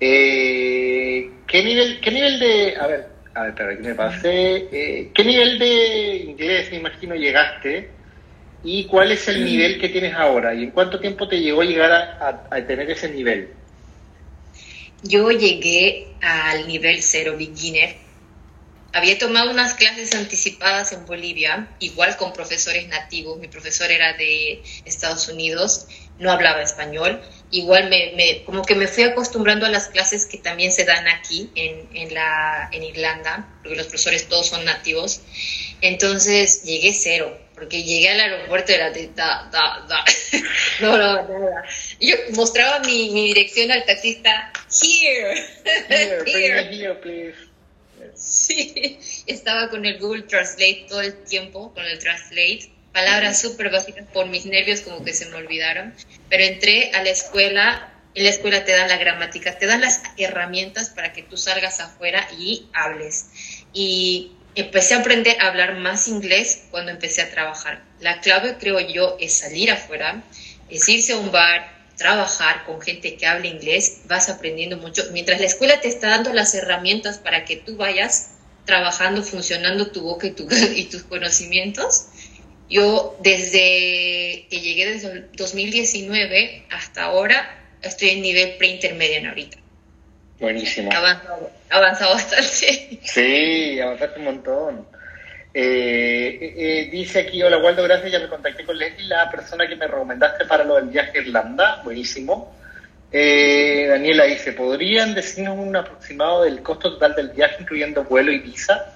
Eh, 0.00 1.30
¿qué, 1.46 1.62
nivel, 1.62 2.00
¿Qué 2.00 2.10
nivel 2.10 2.38
de, 2.38 2.76
a 2.76 2.86
ver, 2.86 3.13
a 3.34 3.42
ver, 3.42 3.50
espera, 3.50 3.76
que 3.76 3.82
me 3.82 3.94
pasé. 3.94 4.68
Eh, 4.70 5.10
¿Qué 5.12 5.24
nivel 5.24 5.58
de 5.58 6.16
inglés, 6.28 6.70
me 6.70 6.76
imagino, 6.76 7.14
llegaste? 7.14 7.90
¿Y 8.62 8.84
cuál 8.84 9.12
es 9.12 9.28
el 9.28 9.44
nivel 9.44 9.78
que 9.80 9.90
tienes 9.90 10.14
ahora? 10.14 10.54
¿Y 10.54 10.64
en 10.64 10.70
cuánto 10.70 10.98
tiempo 10.98 11.28
te 11.28 11.40
llegó 11.40 11.60
a 11.60 11.64
llegar 11.64 11.92
a, 11.92 12.66
tener 12.66 12.90
ese 12.90 13.10
nivel? 13.10 13.50
Yo 15.02 15.30
llegué 15.30 16.08
al 16.22 16.66
nivel 16.66 17.02
cero 17.02 17.34
beginner. 17.36 17.96
Había 18.94 19.18
tomado 19.18 19.50
unas 19.50 19.74
clases 19.74 20.14
anticipadas 20.14 20.92
en 20.92 21.04
Bolivia, 21.04 21.68
igual 21.80 22.16
con 22.16 22.32
profesores 22.32 22.88
nativos. 22.88 23.38
Mi 23.38 23.48
profesor 23.48 23.90
era 23.90 24.14
de 24.14 24.62
Estados 24.86 25.28
Unidos, 25.28 25.88
no 26.18 26.30
hablaba 26.30 26.62
español 26.62 27.20
igual 27.54 27.88
me, 27.88 28.42
como 28.44 28.62
que 28.62 28.74
me 28.74 28.88
fui 28.88 29.04
acostumbrando 29.04 29.66
a 29.66 29.68
las 29.68 29.88
clases 29.88 30.26
que 30.26 30.38
también 30.38 30.72
se 30.72 30.84
dan 30.84 31.06
aquí 31.08 31.50
en, 31.54 31.88
en, 31.94 32.12
la, 32.12 32.68
en 32.72 32.82
Irlanda, 32.82 33.48
porque 33.62 33.76
los 33.76 33.86
profesores 33.86 34.28
todos 34.28 34.48
son 34.48 34.64
nativos. 34.64 35.20
Entonces 35.80 36.64
llegué 36.64 36.92
cero, 36.92 37.38
porque 37.54 37.82
llegué 37.82 38.10
al 38.10 38.20
aeropuerto 38.20 38.72
y 38.72 38.74
era 38.74 38.90
de 38.90 39.08
da, 39.14 39.48
da, 39.52 39.86
da. 39.88 40.04
no, 40.80 40.98
no, 40.98 41.38
nada. 41.38 41.64
Yo 42.00 42.16
mostraba 42.32 42.80
mi, 42.80 43.10
mi 43.10 43.28
dirección 43.28 43.70
al 43.70 43.84
taxista, 43.84 44.52
here. 44.82 45.34
Here, 45.88 46.24
here. 46.26 46.68
here 46.70 46.94
please. 46.94 47.36
Sí, 48.14 48.98
estaba 49.26 49.70
con 49.70 49.84
el 49.86 49.98
Google 49.98 50.22
Translate 50.22 50.86
todo 50.88 51.00
el 51.00 51.24
tiempo, 51.24 51.72
con 51.72 51.84
el 51.84 51.98
Translate 51.98 52.73
palabras 52.94 53.40
súper 53.40 53.70
básicas 53.70 54.06
por 54.12 54.26
mis 54.26 54.46
nervios 54.46 54.80
como 54.80 55.04
que 55.04 55.12
se 55.12 55.26
me 55.26 55.34
olvidaron, 55.36 55.92
pero 56.30 56.44
entré 56.44 56.92
a 56.94 57.02
la 57.02 57.10
escuela, 57.10 57.90
y 58.14 58.22
la 58.22 58.30
escuela 58.30 58.64
te 58.64 58.72
da 58.72 58.86
la 58.86 58.96
gramática, 58.96 59.58
te 59.58 59.66
dan 59.66 59.80
las 59.80 60.00
herramientas 60.16 60.90
para 60.90 61.12
que 61.12 61.24
tú 61.24 61.36
salgas 61.36 61.80
afuera 61.80 62.26
y 62.38 62.68
hables. 62.72 63.26
Y 63.72 64.30
empecé 64.54 64.94
a 64.94 65.00
aprender 65.00 65.36
a 65.40 65.48
hablar 65.48 65.74
más 65.74 66.06
inglés 66.06 66.62
cuando 66.70 66.92
empecé 66.92 67.22
a 67.22 67.30
trabajar. 67.30 67.82
La 67.98 68.20
clave, 68.20 68.56
creo 68.58 68.78
yo, 68.78 69.16
es 69.18 69.34
salir 69.34 69.72
afuera, 69.72 70.22
es 70.70 70.88
irse 70.88 71.14
a 71.14 71.16
un 71.16 71.32
bar, 71.32 71.74
trabajar 71.96 72.64
con 72.64 72.80
gente 72.80 73.16
que 73.16 73.26
hable 73.26 73.48
inglés, 73.48 74.02
vas 74.06 74.28
aprendiendo 74.28 74.76
mucho. 74.76 75.02
Mientras 75.10 75.40
la 75.40 75.46
escuela 75.46 75.80
te 75.80 75.88
está 75.88 76.10
dando 76.10 76.32
las 76.32 76.54
herramientas 76.54 77.18
para 77.18 77.44
que 77.44 77.56
tú 77.56 77.76
vayas 77.76 78.30
trabajando, 78.64 79.24
funcionando 79.24 79.88
tu 79.88 80.02
boca 80.02 80.28
y, 80.28 80.34
y 80.76 80.84
tus 80.84 81.02
conocimientos, 81.02 82.06
yo 82.68 83.16
desde 83.20 84.46
que 84.50 84.60
llegué 84.60 84.86
desde 84.86 85.12
el 85.12 85.32
2019 85.32 86.66
hasta 86.70 87.04
ahora 87.04 87.58
estoy 87.82 88.10
en 88.10 88.22
nivel 88.22 88.56
pre-intermedio 88.56 89.28
ahorita. 89.28 89.58
Buenísimo. 90.40 90.90
Avanzado, 91.70 92.14
bastante. 92.14 92.98
Sí, 93.02 93.80
avanzaste 93.80 94.18
un 94.18 94.24
montón. 94.24 94.86
Eh, 95.56 96.38
eh, 96.40 96.54
eh, 96.56 96.88
dice 96.90 97.20
aquí, 97.20 97.40
hola 97.42 97.58
Waldo, 97.58 97.84
gracias, 97.84 98.10
ya 98.10 98.18
me 98.18 98.28
contacté 98.28 98.64
con 98.64 98.76
Leslie, 98.76 99.06
la 99.06 99.30
persona 99.30 99.68
que 99.68 99.76
me 99.76 99.86
recomendaste 99.86 100.46
para 100.46 100.64
lo 100.64 100.74
del 100.74 100.86
viaje 100.86 101.18
a 101.18 101.22
Irlanda, 101.22 101.80
buenísimo. 101.84 102.52
Daniela 103.12 104.24
dice, 104.24 104.52
¿podrían 104.52 105.14
decirnos 105.14 105.56
un 105.56 105.76
aproximado 105.76 106.42
del 106.42 106.60
costo 106.62 106.94
total 106.94 107.14
del 107.14 107.28
viaje, 107.28 107.58
incluyendo 107.60 108.02
vuelo 108.02 108.32
y 108.32 108.40
visa? 108.40 108.92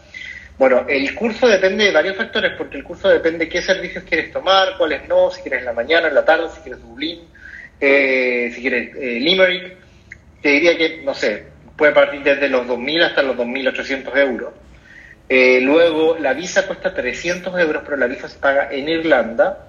Bueno, 0.59 0.85
el 0.89 1.15
curso 1.15 1.47
depende 1.47 1.85
de 1.85 1.93
varios 1.93 2.17
factores, 2.17 2.53
porque 2.59 2.79
el 2.79 2.85
curso 2.85 3.09
depende 3.09 3.45
de 3.45 3.49
qué 3.49 3.63
servicios 3.63 4.05
quieres 4.05 4.33
tomar, 4.33 4.77
cuáles 4.77 5.07
no, 5.09 5.31
si 5.31 5.41
quieres 5.41 5.61
en 5.61 5.67
la 5.67 5.73
mañana, 5.73 6.09
en 6.09 6.15
la 6.15 6.25
tarde, 6.25 6.49
si 6.53 6.61
quieres 6.61 6.83
Dublín, 6.83 7.21
si 7.79 8.61
quieres 8.61 8.95
Limerick. 8.95 9.77
Te 10.43 10.49
diría 10.51 10.77
que, 10.77 11.03
no 11.05 11.15
sé, 11.15 11.45
puede 11.77 11.93
partir 11.93 12.23
desde 12.23 12.49
los 12.49 12.67
2.000 12.67 13.05
hasta 13.05 13.23
los 13.23 13.37
2.800 13.37 14.17
euros. 14.17 14.53
Eh, 15.29 15.61
luego, 15.61 16.17
la 16.19 16.33
visa 16.33 16.67
cuesta 16.67 16.93
300 16.93 17.57
euros, 17.59 17.83
pero 17.85 17.97
la 17.97 18.07
visa 18.07 18.29
se 18.29 18.39
paga 18.39 18.69
en 18.73 18.89
Irlanda. 18.89 19.67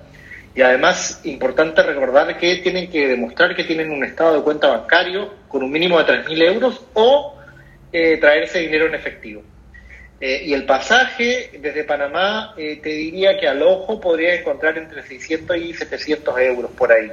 Y 0.56 0.62
además, 0.62 1.22
importante 1.26 1.84
recordar 1.84 2.38
que 2.38 2.58
tienen 2.58 2.90
que 2.90 3.08
demostrar 3.08 3.56
que 3.56 3.64
tienen 3.64 3.92
un 3.92 4.04
estado 4.04 4.38
de 4.38 4.42
cuenta 4.42 4.68
bancario 4.68 5.34
con 5.48 5.64
un 5.64 5.72
mínimo 5.72 6.02
de 6.02 6.06
3.000 6.06 6.44
euros 6.44 6.82
o 6.94 7.38
eh, 7.92 8.18
traerse 8.18 8.60
dinero 8.60 8.88
en 8.88 8.96
efectivo. 8.96 9.44
Eh, 10.22 10.44
y 10.46 10.54
el 10.54 10.66
pasaje 10.66 11.52
desde 11.60 11.86
Panamá, 11.86 12.54
te 12.56 12.90
diría 12.90 13.38
que 13.38 13.48
al 13.48 13.62
ojo 13.62 14.02
podría 14.02 14.36
encontrar 14.36 14.78
entre 14.78 15.02
600 15.04 15.58
y 15.58 15.74
700 15.74 16.40
euros 16.40 16.72
por 16.72 16.92
ahí. 16.92 17.12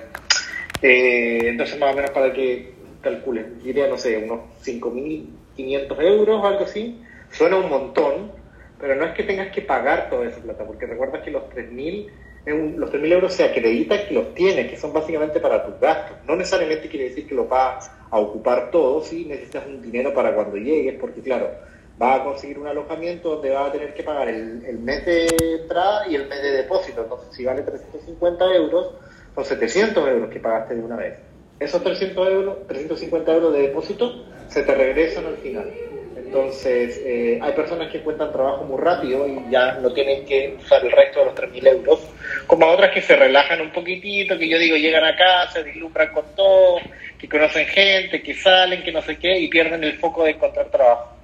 entonces, 0.83 1.79
más 1.79 1.92
o 1.92 1.97
menos 1.97 2.11
para 2.11 2.33
que 2.33 2.73
calculen, 3.01 3.62
diría, 3.62 3.87
no 3.87 3.97
sé, 3.97 4.19
unos 4.19 4.40
5.500 4.64 6.03
euros 6.03 6.42
o 6.42 6.47
algo 6.47 6.64
así. 6.64 7.01
Suena 7.31 7.57
un 7.57 7.71
montón, 7.71 8.33
pero 8.81 8.97
no 8.97 9.05
es 9.07 9.14
que 9.14 9.23
tengas 9.23 9.53
que 9.53 9.62
pagar 9.62 10.11
toda 10.11 10.27
esa 10.27 10.40
plata, 10.40 10.64
porque 10.64 10.87
recuerda 10.87 11.23
que 11.23 11.31
los 11.31 11.45
3.000 11.51 12.11
los 12.47 12.92
3.000 12.92 13.12
euros 13.12 13.33
se 13.33 13.42
acreditan 13.42 14.07
que 14.07 14.14
los 14.14 14.33
tienes, 14.35 14.71
que 14.71 14.77
son 14.77 14.92
básicamente 14.92 15.40
para 15.40 15.64
tus 15.64 15.81
gastos. 15.81 16.16
No 16.29 16.37
necesariamente 16.37 16.88
quiere 16.88 17.09
decir 17.09 17.27
que 17.27 17.35
lo 17.35 17.47
vas 17.49 17.90
a 18.09 18.19
ocupar 18.19 18.71
todo, 18.71 19.03
si 19.03 19.25
necesitas 19.25 19.66
un 19.66 19.83
dinero 19.83 20.14
para 20.14 20.33
cuando 20.33 20.57
llegues, 20.57 20.95
porque 21.01 21.21
claro, 21.23 21.51
vas 21.98 22.20
a 22.20 22.24
conseguir 22.24 22.59
un 22.59 22.66
alojamiento 22.66 23.30
donde 23.30 23.50
vas 23.50 23.68
a 23.68 23.72
tener 23.72 23.94
que 23.94 24.02
pagar 24.02 24.28
el, 24.28 24.78
mes 24.78 25.04
de 25.06 25.26
entrada 25.62 26.06
y 26.09 26.14
el 26.14 26.28
mes 26.28 26.42
de 26.42 26.50
depósito. 26.52 27.02
Entonces, 27.02 27.28
si 27.35 27.44
vale 27.44 27.62
350 27.62 28.44
euros, 28.54 28.94
son 29.35 29.44
700 29.44 30.09
euros 30.09 30.30
que 30.30 30.40
pagaste 30.40 30.74
de 30.74 30.82
una 30.82 30.96
vez. 30.96 31.18
Esos 31.59 31.82
300 31.82 32.28
euros, 32.28 32.66
350 32.66 33.32
euros 33.32 33.52
de 33.54 33.62
depósito 33.62 34.24
se 34.48 34.62
te 34.62 34.74
regresan 34.74 35.26
al 35.26 35.37
final. 35.38 35.72
Entonces, 36.16 37.00
eh, 37.04 37.38
hay 37.40 37.52
personas 37.52 37.90
que 37.90 37.98
encuentran 37.98 38.32
trabajo 38.32 38.64
muy 38.64 38.78
rápido 38.78 39.26
y 39.26 39.50
ya 39.50 39.74
no 39.74 39.92
tienen 39.92 40.26
que 40.26 40.56
usar 40.59 40.85
el 40.85 40.90
resto 40.90 41.20
de 41.20 41.26
los 41.26 41.35
3.000 41.35 41.66
euros, 41.68 42.00
como 42.46 42.66
otras 42.66 42.90
que 42.90 43.00
se 43.00 43.16
relajan 43.16 43.61
un 43.61 43.70
poquitito, 43.70 44.37
que 44.37 44.48
yo 44.48 44.59
digo, 44.59 44.76
llegan 44.76 45.04
a 45.04 45.50
se 45.50 45.62
dislumbran 45.62 46.12
con 46.12 46.24
todo, 46.35 46.78
que 47.18 47.28
conocen 47.28 47.66
gente, 47.66 48.22
que 48.22 48.35
salen, 48.35 48.82
que 48.82 48.92
no 48.92 49.00
sé 49.02 49.18
qué, 49.18 49.38
y 49.38 49.48
pierden 49.48 49.85
el 49.85 49.98
foco 49.98 50.24
de 50.24 50.32
encontrar 50.32 50.66
trabajo. 50.66 51.15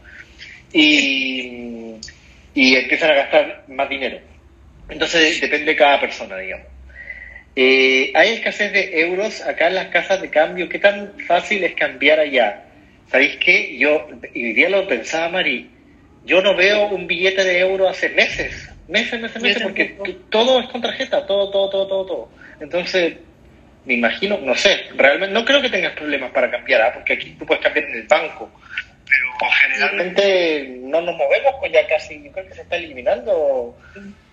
Y, 0.73 1.95
y 2.55 2.75
empiezan 2.77 3.11
a 3.11 3.15
gastar 3.15 3.65
más 3.69 3.89
dinero. 3.89 4.19
Entonces, 4.89 5.41
depende 5.41 5.73
de 5.73 5.77
cada 5.77 6.01
persona, 6.01 6.37
digamos. 6.37 6.67
Eh, 7.55 8.13
hay 8.15 8.31
escasez 8.31 8.73
de 8.73 9.01
euros 9.01 9.43
acá 9.43 9.69
en 9.69 9.75
las 9.75 9.89
casas 9.89 10.23
de 10.23 10.31
cambio. 10.31 10.69
¿Qué 10.69 10.79
tan 10.79 11.13
fácil 11.27 11.63
es 11.65 11.75
cambiar 11.75 12.19
allá? 12.19 12.65
¿Sabéis 13.11 13.37
qué? 13.37 13.77
Yo, 13.77 14.09
y 14.33 14.45
hoy 14.45 14.53
día 14.55 14.71
lo 14.71 14.87
pensaba, 14.89 15.29
Mari, 15.29 15.71
yo 16.25 16.41
no 16.41 16.57
veo 16.57 16.89
un 16.89 17.07
billete 17.07 17.45
de 17.45 17.59
euro 17.59 17.89
hace 17.89 18.09
meses, 18.11 18.71
meses, 18.89 19.21
meses, 19.21 19.43
meses, 19.43 19.63
porque 19.63 19.97
todo 20.31 20.61
es 20.61 20.69
con 20.69 20.81
tarjeta, 20.81 21.27
todo, 21.27 21.51
todo, 21.51 21.69
todo, 21.69 21.87
todo, 21.87 22.07
todo. 22.07 22.29
Entonces, 22.61 23.15
me 23.85 23.95
imagino, 23.95 24.39
no 24.39 24.55
sé, 24.55 24.85
realmente 24.97 25.35
no 25.35 25.45
creo 25.45 25.61
que 25.61 25.69
tengas 25.69 25.93
problemas 25.93 26.31
para 26.31 26.51
cambiar, 26.51 26.81
¿ah? 26.83 26.93
porque 26.95 27.15
aquí 27.15 27.35
tú 27.39 27.45
puedes 27.45 27.63
cambiar 27.63 27.87
en 27.87 27.97
el 27.97 28.07
banco, 28.07 28.51
pero 29.13 29.51
generalmente 29.63 30.77
no 30.81 31.01
nos 31.01 31.17
movemos, 31.17 31.55
pues 31.61 31.73
ya 31.73 31.87
casi, 31.87 32.23
yo 32.23 32.33
creo 32.33 32.49
que 32.49 32.55
se 32.55 32.63
está 32.63 32.77
eliminando 32.77 33.77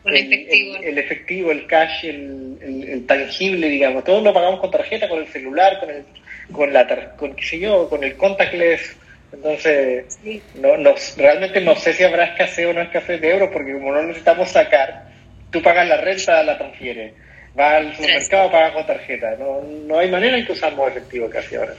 el, 0.06 0.16
efectivo. 0.16 0.78
El, 0.82 0.98
efectivo, 0.98 1.52
el 1.52 1.68
cash, 1.68 2.06
el, 2.06 2.86
el, 2.88 3.06
tangible, 3.06 3.68
digamos, 3.68 4.04
todos 4.04 4.24
lo 4.24 4.34
pagamos 4.34 4.60
con 4.60 4.72
tarjeta, 4.72 5.10
con 5.10 5.20
el 5.20 5.28
celular, 5.28 5.80
con 5.80 5.90
el 5.90 6.04
con 6.52 6.74
la 6.74 7.16
con 7.16 7.36
qué 7.36 7.44
sé 7.44 7.60
yo, 7.60 7.90
con 7.90 8.04
el 8.04 8.16
contactless. 8.16 8.96
Entonces, 9.32 10.20
no, 10.56 10.78
no, 10.78 10.96
realmente 11.18 11.62
no 11.62 11.76
sé 11.76 11.94
si 11.94 12.04
habrá 12.04 12.26
escasez 12.26 12.66
o 12.66 12.74
no 12.74 12.82
escasez 12.82 13.22
de 13.22 13.30
euros, 13.30 13.50
porque 13.54 13.74
como 13.74 13.92
no 13.92 14.02
necesitamos 14.02 14.50
sacar, 14.50 15.04
tú 15.52 15.62
pagas 15.62 15.88
la 15.88 15.98
renta, 15.98 16.42
la 16.44 16.58
transfieres. 16.58 17.14
Vas 17.54 17.74
al 17.74 17.96
supermercado, 17.96 18.52
pagas 18.52 18.72
con 18.72 18.88
tarjeta. 18.88 19.36
No, 19.38 19.62
no 19.62 20.00
hay 20.00 20.10
manera 20.10 20.38
en 20.38 20.46
que 20.46 20.54
usamos 20.54 20.90
efectivo 20.90 21.30
casi 21.30 21.56
ahora. 21.56 21.74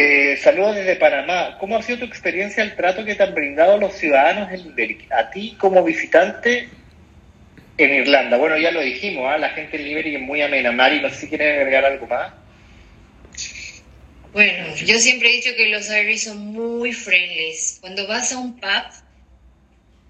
Eh, 0.00 0.36
saludos 0.36 0.76
desde 0.76 0.94
Panamá. 0.94 1.56
¿Cómo 1.58 1.76
ha 1.76 1.82
sido 1.82 1.98
tu 1.98 2.04
experiencia, 2.04 2.62
el 2.62 2.76
trato 2.76 3.04
que 3.04 3.16
te 3.16 3.22
han 3.24 3.34
brindado 3.34 3.78
los 3.78 3.94
ciudadanos 3.94 4.48
en 4.52 4.98
A 5.10 5.28
ti 5.30 5.56
como 5.58 5.82
visitante 5.82 6.68
en 7.76 7.94
Irlanda. 7.94 8.36
Bueno, 8.36 8.56
ya 8.58 8.70
lo 8.70 8.80
dijimos, 8.80 9.26
¿ah? 9.28 9.38
la 9.38 9.48
gente 9.50 9.76
en 9.76 9.82
Liberty 9.82 10.14
es 10.14 10.20
muy 10.20 10.40
amena. 10.40 10.70
Mari, 10.70 11.00
no 11.00 11.10
sé 11.10 11.16
si 11.16 11.28
quieres 11.28 11.58
agregar 11.58 11.84
algo 11.84 12.06
más. 12.06 12.32
Bueno, 14.32 14.72
yo 14.76 15.00
siempre 15.00 15.30
he 15.30 15.32
dicho 15.32 15.50
que 15.56 15.68
los 15.68 15.90
Irish 15.90 16.26
son 16.26 16.46
muy 16.46 16.92
friendly. 16.92 17.52
Cuando 17.80 18.06
vas 18.06 18.32
a 18.32 18.38
un 18.38 18.54
pub, 18.54 18.84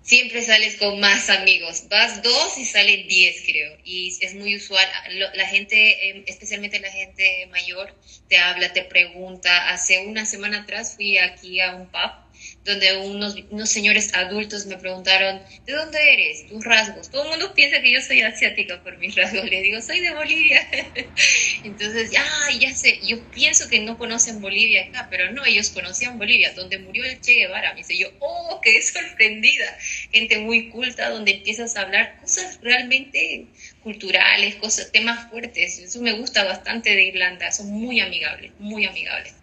siempre 0.02 0.42
sales 0.42 0.76
con 0.76 1.00
más 1.00 1.28
amigos. 1.30 1.84
Vas 1.88 2.22
dos 2.22 2.58
y 2.58 2.64
salen 2.64 3.06
diez, 3.08 3.42
creo. 3.46 3.76
Y 3.84 4.16
es 4.20 4.34
muy 4.34 4.56
usual. 4.56 4.86
La 5.34 5.46
gente, 5.46 6.10
em, 6.10 6.24
especialmente 6.26 6.80
la 6.80 6.90
gente 6.90 7.46
mayor, 7.50 7.94
te 8.28 8.38
habla, 8.38 8.72
te 8.72 8.82
pregunta. 8.82 9.70
Hace 9.70 10.00
una 10.00 10.26
semana 10.26 10.62
atrás 10.62 10.94
fui 10.96 11.18
aquí 11.18 11.60
a 11.60 11.74
un 11.74 11.88
pub 11.88 12.27
donde 12.68 12.96
unos, 12.98 13.34
unos 13.48 13.70
señores 13.70 14.14
adultos 14.14 14.66
me 14.66 14.76
preguntaron, 14.76 15.40
¿de 15.66 15.72
dónde 15.72 15.98
eres? 16.12 16.46
Tus 16.46 16.62
rasgos. 16.64 17.10
Todo 17.10 17.24
el 17.24 17.30
mundo 17.30 17.54
piensa 17.54 17.80
que 17.80 17.92
yo 17.92 18.00
soy 18.02 18.20
asiática 18.20 18.82
por 18.82 18.98
mis 18.98 19.14
rasgos. 19.16 19.44
Le 19.48 19.62
digo, 19.62 19.80
soy 19.80 20.00
de 20.00 20.14
Bolivia. 20.14 20.60
Entonces, 21.64 22.12
ah, 22.16 22.50
ya 22.60 22.74
sé, 22.74 23.00
yo 23.02 23.30
pienso 23.30 23.68
que 23.68 23.80
no 23.80 23.96
conocen 23.96 24.40
Bolivia 24.40 24.84
acá, 24.84 25.08
pero 25.10 25.32
no, 25.32 25.44
ellos 25.46 25.70
conocían 25.70 26.18
Bolivia, 26.18 26.52
donde 26.52 26.78
murió 26.78 27.04
el 27.04 27.20
Che 27.20 27.32
Guevara. 27.32 27.72
Me 27.72 27.78
dice 27.78 27.96
yo, 27.96 28.12
oh, 28.20 28.60
qué 28.62 28.80
sorprendida. 28.82 29.76
Gente 30.12 30.38
muy 30.38 30.68
culta, 30.68 31.08
donde 31.08 31.32
empiezas 31.32 31.74
a 31.76 31.82
hablar 31.82 32.18
cosas 32.20 32.58
realmente 32.60 33.46
culturales, 33.80 34.56
cosas, 34.56 34.92
temas 34.92 35.30
fuertes. 35.30 35.78
Eso 35.78 36.02
me 36.02 36.12
gusta 36.12 36.44
bastante 36.44 36.94
de 36.94 37.04
Irlanda. 37.04 37.50
Son 37.50 37.68
muy 37.68 38.00
amigables, 38.00 38.52
muy 38.58 38.84
amigables 38.84 39.38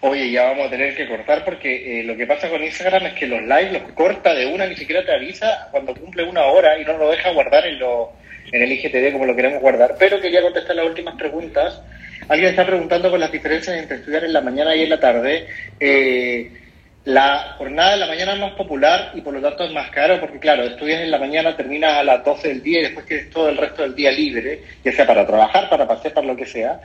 oye, 0.00 0.30
ya 0.30 0.44
vamos 0.44 0.66
a 0.66 0.70
tener 0.70 0.96
que 0.96 1.08
cortar 1.08 1.44
porque 1.44 2.00
eh, 2.00 2.04
lo 2.04 2.16
que 2.16 2.26
pasa 2.26 2.48
con 2.48 2.62
Instagram 2.62 3.06
es 3.06 3.14
que 3.14 3.26
los 3.26 3.42
lives 3.42 3.72
los 3.72 3.92
corta 3.92 4.34
de 4.34 4.46
una, 4.46 4.66
ni 4.66 4.76
siquiera 4.76 5.04
te 5.04 5.14
avisa 5.14 5.68
cuando 5.70 5.94
cumple 5.94 6.24
una 6.24 6.44
hora 6.44 6.78
y 6.78 6.84
no 6.84 6.96
lo 6.98 7.10
deja 7.10 7.30
guardar 7.30 7.66
en, 7.66 7.78
lo, 7.78 8.12
en 8.52 8.62
el 8.62 8.72
IGTV 8.72 9.12
como 9.12 9.26
lo 9.26 9.36
queremos 9.36 9.60
guardar. 9.60 9.96
Pero 9.98 10.20
quería 10.20 10.42
contestar 10.42 10.76
las 10.76 10.86
últimas 10.86 11.14
preguntas. 11.16 11.80
Alguien 12.28 12.50
está 12.50 12.64
preguntando 12.64 13.10
con 13.10 13.20
las 13.20 13.32
diferencias 13.32 13.76
entre 13.76 13.96
estudiar 13.96 14.24
en 14.24 14.32
la 14.32 14.40
mañana 14.40 14.74
y 14.74 14.82
en 14.82 14.90
la 14.90 15.00
tarde. 15.00 15.46
Eh, 15.80 16.50
la 17.04 17.54
jornada 17.58 17.90
de 17.92 17.96
la 17.98 18.06
mañana 18.06 18.32
es 18.32 18.40
más 18.40 18.52
popular 18.52 19.12
y 19.14 19.20
por 19.20 19.34
lo 19.34 19.40
tanto 19.42 19.64
es 19.64 19.72
más 19.72 19.90
caro 19.90 20.18
porque, 20.20 20.38
claro, 20.38 20.64
estudias 20.64 21.02
en 21.02 21.10
la 21.10 21.18
mañana, 21.18 21.54
terminas 21.54 21.92
a 21.92 22.02
las 22.02 22.24
12 22.24 22.48
del 22.48 22.62
día 22.62 22.80
y 22.80 22.82
después 22.84 23.04
tienes 23.04 23.28
todo 23.28 23.50
el 23.50 23.58
resto 23.58 23.82
del 23.82 23.94
día 23.94 24.10
libre, 24.10 24.62
ya 24.82 24.92
sea 24.92 25.06
para 25.06 25.26
trabajar, 25.26 25.68
para 25.68 25.86
pasear, 25.86 26.14
para 26.14 26.26
lo 26.26 26.36
que 26.36 26.46
sea. 26.46 26.80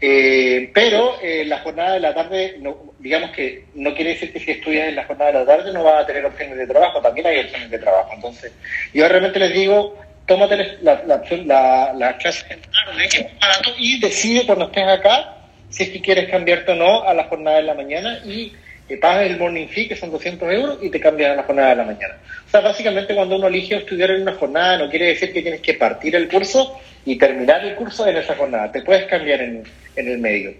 Eh, 0.00 0.70
pero 0.72 1.20
eh, 1.20 1.44
la 1.44 1.58
jornada 1.58 1.94
de 1.94 2.00
la 2.00 2.14
tarde, 2.14 2.56
no, 2.60 2.76
digamos 2.98 3.30
que 3.32 3.64
no 3.74 3.94
quiere 3.94 4.10
decir 4.10 4.32
que 4.32 4.38
si 4.38 4.52
estudias 4.52 4.88
en 4.88 4.94
la 4.94 5.04
jornada 5.04 5.32
de 5.32 5.38
la 5.40 5.46
tarde 5.46 5.72
no 5.72 5.82
vas 5.82 6.02
a 6.02 6.06
tener 6.06 6.24
opciones 6.24 6.56
de 6.56 6.66
trabajo, 6.66 7.00
también 7.00 7.26
hay 7.26 7.40
opciones 7.40 7.70
de 7.70 7.78
trabajo. 7.78 8.10
Entonces, 8.14 8.52
yo 8.94 9.08
realmente 9.08 9.40
les 9.40 9.52
digo, 9.52 9.98
tómate 10.26 10.56
la, 10.82 11.02
la, 11.04 11.22
la, 11.44 11.92
la 11.94 12.16
clase 12.16 12.46
en 12.50 12.60
tarde, 12.60 13.74
y 13.78 13.98
decide 13.98 14.46
cuando 14.46 14.66
estés 14.66 14.86
acá 14.86 15.34
si 15.70 15.82
es 15.82 15.90
que 15.90 16.00
quieres 16.00 16.30
cambiarte 16.30 16.72
o 16.72 16.76
no 16.76 17.02
a 17.02 17.12
la 17.12 17.24
jornada 17.24 17.56
de 17.58 17.64
la 17.64 17.74
mañana 17.74 18.20
y 18.24 18.52
que 18.88 18.96
pagas 18.96 19.26
el 19.26 19.38
morning 19.38 19.66
fee, 19.68 19.86
que 19.86 19.96
son 19.96 20.10
200 20.10 20.50
euros, 20.50 20.78
y 20.80 20.88
te 20.88 20.98
cambias 20.98 21.32
a 21.32 21.36
la 21.36 21.42
jornada 21.42 21.70
de 21.70 21.76
la 21.76 21.84
mañana. 21.84 22.16
O 22.46 22.50
sea, 22.50 22.60
básicamente 22.60 23.14
cuando 23.14 23.36
uno 23.36 23.48
elige 23.48 23.76
estudiar 23.76 24.10
en 24.12 24.22
una 24.22 24.34
jornada, 24.34 24.78
no 24.78 24.88
quiere 24.88 25.08
decir 25.08 25.32
que 25.32 25.42
tienes 25.42 25.60
que 25.60 25.74
partir 25.74 26.16
el 26.16 26.28
curso 26.28 26.80
y 27.04 27.16
terminar 27.16 27.64
el 27.64 27.74
curso 27.74 28.06
en 28.06 28.16
esa 28.16 28.34
jornada. 28.34 28.72
Te 28.72 28.82
puedes 28.82 29.04
cambiar 29.04 29.42
en, 29.42 29.62
en 29.94 30.08
el 30.08 30.18
medio. 30.18 30.54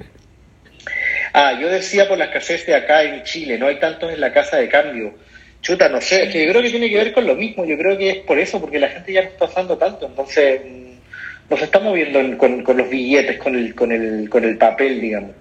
Ah, 1.32 1.58
yo 1.60 1.68
decía 1.68 2.08
por 2.08 2.18
la 2.18 2.26
escasez 2.26 2.66
de 2.66 2.74
acá 2.74 3.02
en 3.02 3.22
Chile, 3.22 3.58
no 3.58 3.66
hay 3.66 3.78
tantos 3.78 4.12
en 4.12 4.20
la 4.20 4.32
casa 4.32 4.56
de 4.56 4.68
cambio. 4.68 5.14
Chuta, 5.60 5.88
no 5.88 6.00
sé, 6.00 6.24
es 6.24 6.32
que 6.32 6.44
yo 6.44 6.50
creo 6.50 6.62
que 6.62 6.70
tiene 6.70 6.88
que 6.88 6.96
ver 6.96 7.12
con 7.12 7.26
lo 7.26 7.34
mismo, 7.34 7.64
yo 7.64 7.76
creo 7.76 7.98
que 7.98 8.10
es 8.10 8.16
por 8.18 8.38
eso, 8.38 8.60
porque 8.60 8.78
la 8.78 8.88
gente 8.88 9.12
ya 9.12 9.22
no 9.22 9.28
está 9.28 9.46
usando 9.46 9.76
tanto, 9.76 10.06
entonces 10.06 10.60
mm, 10.64 11.50
nos 11.50 11.62
está 11.62 11.80
moviendo 11.80 12.38
con, 12.38 12.62
con 12.62 12.76
los 12.76 12.88
billetes, 12.88 13.38
con 13.38 13.56
el, 13.56 13.74
con, 13.74 13.90
el, 13.90 14.28
con 14.28 14.44
el 14.44 14.56
papel, 14.56 15.00
digamos. 15.00 15.32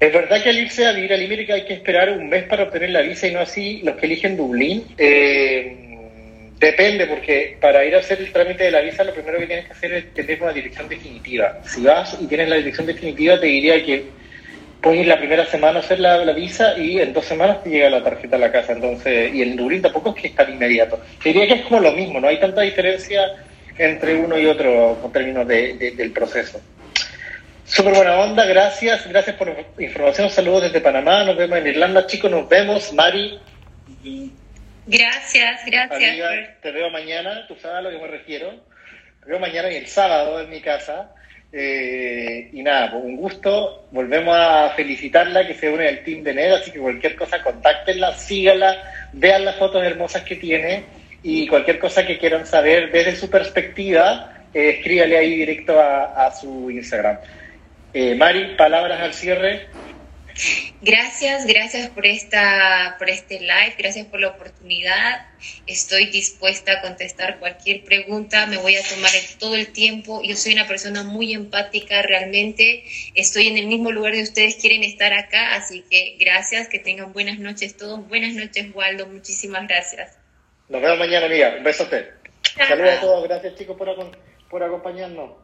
¿Es 0.00 0.12
verdad 0.12 0.42
que 0.42 0.50
al 0.50 0.58
irse 0.58 0.86
a 0.86 0.92
vivir 0.92 1.12
a 1.12 1.16
Limerick 1.16 1.50
hay 1.50 1.64
que 1.64 1.74
esperar 1.74 2.10
un 2.10 2.28
mes 2.28 2.44
para 2.44 2.64
obtener 2.64 2.90
la 2.90 3.00
visa 3.00 3.26
y 3.26 3.32
no 3.32 3.40
así 3.40 3.80
los 3.82 3.96
que 3.96 4.06
eligen 4.06 4.36
Dublín? 4.36 4.84
Eh, 4.98 5.76
depende, 6.58 7.06
porque 7.06 7.56
para 7.60 7.84
ir 7.84 7.94
a 7.94 7.98
hacer 7.98 8.18
el 8.20 8.32
trámite 8.32 8.64
de 8.64 8.70
la 8.70 8.80
visa 8.80 9.04
lo 9.04 9.14
primero 9.14 9.38
que 9.38 9.46
tienes 9.46 9.66
que 9.66 9.72
hacer 9.72 9.92
es 9.92 10.14
tener 10.14 10.42
una 10.42 10.52
dirección 10.52 10.88
definitiva. 10.88 11.60
Si 11.64 11.82
vas 11.82 12.16
y 12.20 12.26
tienes 12.26 12.48
la 12.48 12.56
dirección 12.56 12.86
definitiva, 12.86 13.38
te 13.38 13.46
diría 13.46 13.82
que 13.84 14.04
puedes 14.84 15.00
ir 15.00 15.06
la 15.06 15.18
primera 15.18 15.46
semana 15.46 15.78
a 15.78 15.82
hacer 15.82 15.98
la, 16.00 16.32
visa 16.32 16.76
y 16.76 17.00
en 17.00 17.12
dos 17.12 17.24
semanas 17.24 17.62
te 17.62 17.70
llega 17.70 17.88
la 17.88 18.04
tarjeta 18.04 18.36
a 18.36 18.38
la 18.38 18.52
casa. 18.52 18.72
Entonces, 18.72 19.34
y 19.34 19.42
en 19.42 19.56
Dublín 19.56 19.80
tampoco 19.80 20.10
es 20.10 20.20
que 20.20 20.28
es 20.28 20.34
tan 20.34 20.52
inmediato. 20.52 21.00
Te 21.22 21.30
diría 21.30 21.46
que 21.46 21.54
es 21.54 21.62
como 21.62 21.80
lo 21.80 21.92
mismo, 21.92 22.20
no 22.20 22.28
hay 22.28 22.38
tanta 22.38 22.60
diferencia 22.60 23.22
entre 23.78 24.14
uno 24.16 24.38
y 24.38 24.46
otro 24.46 24.98
con 25.00 25.12
términos 25.12 25.48
del 25.48 26.12
proceso. 26.12 26.60
Súper 27.66 27.94
buena 27.94 28.18
onda, 28.18 28.44
gracias, 28.44 29.08
gracias 29.08 29.36
por 29.36 29.48
la 29.48 29.82
información, 29.82 30.28
saludos 30.28 30.64
desde 30.64 30.82
Panamá, 30.82 31.24
nos 31.24 31.34
vemos 31.34 31.58
en 31.58 31.68
Irlanda, 31.68 32.06
chicos, 32.06 32.30
nos 32.30 32.46
vemos, 32.46 32.92
Mari. 32.92 33.40
Gracias, 34.86 35.62
gracias. 35.64 36.60
te 36.60 36.70
veo 36.70 36.90
mañana, 36.90 37.46
tú 37.48 37.56
sabes 37.56 37.78
a 37.78 37.80
lo 37.80 37.90
que 37.90 37.98
me 37.98 38.06
refiero, 38.06 38.50
te 39.22 39.30
veo 39.30 39.38
mañana 39.38 39.72
y 39.72 39.76
el 39.76 39.86
sábado 39.86 40.40
en 40.40 40.50
mi 40.50 40.60
casa. 40.60 41.10
Eh, 41.56 42.50
y 42.52 42.62
nada, 42.62 42.90
pues 42.90 43.04
un 43.04 43.16
gusto, 43.16 43.86
volvemos 43.92 44.36
a 44.36 44.70
felicitarla, 44.76 45.46
que 45.46 45.54
se 45.54 45.70
une 45.70 45.88
al 45.88 46.02
team 46.04 46.22
de 46.22 46.34
NED, 46.34 46.52
así 46.52 46.70
que 46.70 46.80
cualquier 46.80 47.16
cosa, 47.16 47.42
contáctenla, 47.42 48.12
síganla, 48.18 49.08
vean 49.12 49.44
las 49.44 49.56
fotos 49.56 49.82
hermosas 49.84 50.22
que 50.22 50.36
tiene 50.36 50.84
y 51.22 51.46
cualquier 51.46 51.78
cosa 51.78 52.04
que 52.04 52.18
quieran 52.18 52.44
saber 52.44 52.90
desde 52.92 53.16
su 53.16 53.30
perspectiva, 53.30 54.44
eh, 54.52 54.76
escríbale 54.78 55.16
ahí 55.16 55.36
directo 55.36 55.80
a 55.80 56.30
su 56.38 56.70
Instagram. 56.70 57.18
Eh, 57.94 58.16
Mari, 58.16 58.56
palabras 58.56 59.00
al 59.00 59.14
cierre. 59.14 59.68
Gracias, 60.82 61.46
gracias 61.46 61.88
por 61.90 62.04
esta, 62.06 62.96
por 62.98 63.08
este 63.08 63.38
live, 63.38 63.76
gracias 63.78 64.06
por 64.06 64.18
la 64.18 64.30
oportunidad. 64.30 65.26
Estoy 65.68 66.06
dispuesta 66.06 66.72
a 66.72 66.82
contestar 66.82 67.38
cualquier 67.38 67.84
pregunta, 67.84 68.46
me 68.46 68.56
voy 68.56 68.74
a 68.74 68.82
tomar 68.82 69.12
todo 69.38 69.54
el 69.54 69.68
tiempo. 69.68 70.22
Yo 70.24 70.34
soy 70.34 70.54
una 70.54 70.66
persona 70.66 71.04
muy 71.04 71.32
empática, 71.34 72.02
realmente 72.02 72.82
estoy 73.14 73.46
en 73.46 73.58
el 73.58 73.68
mismo 73.68 73.92
lugar 73.92 74.14
de 74.14 74.24
ustedes 74.24 74.56
quieren 74.56 74.82
estar 74.82 75.12
acá, 75.12 75.54
así 75.54 75.84
que 75.88 76.16
gracias, 76.18 76.66
que 76.66 76.80
tengan 76.80 77.12
buenas 77.12 77.38
noches 77.38 77.76
todos. 77.76 78.06
Buenas 78.08 78.34
noches, 78.34 78.74
Waldo, 78.74 79.06
muchísimas 79.06 79.68
gracias. 79.68 80.18
Nos 80.68 80.82
vemos 80.82 80.98
mañana, 80.98 81.26
amiga. 81.26 81.54
Un 81.58 81.62
besote. 81.62 82.10
Saludos 82.56 82.94
a 82.94 83.00
todos, 83.00 83.28
gracias 83.28 83.54
chicos 83.54 83.76
por, 83.76 83.88
por 84.50 84.62
acompañarnos. 84.64 85.43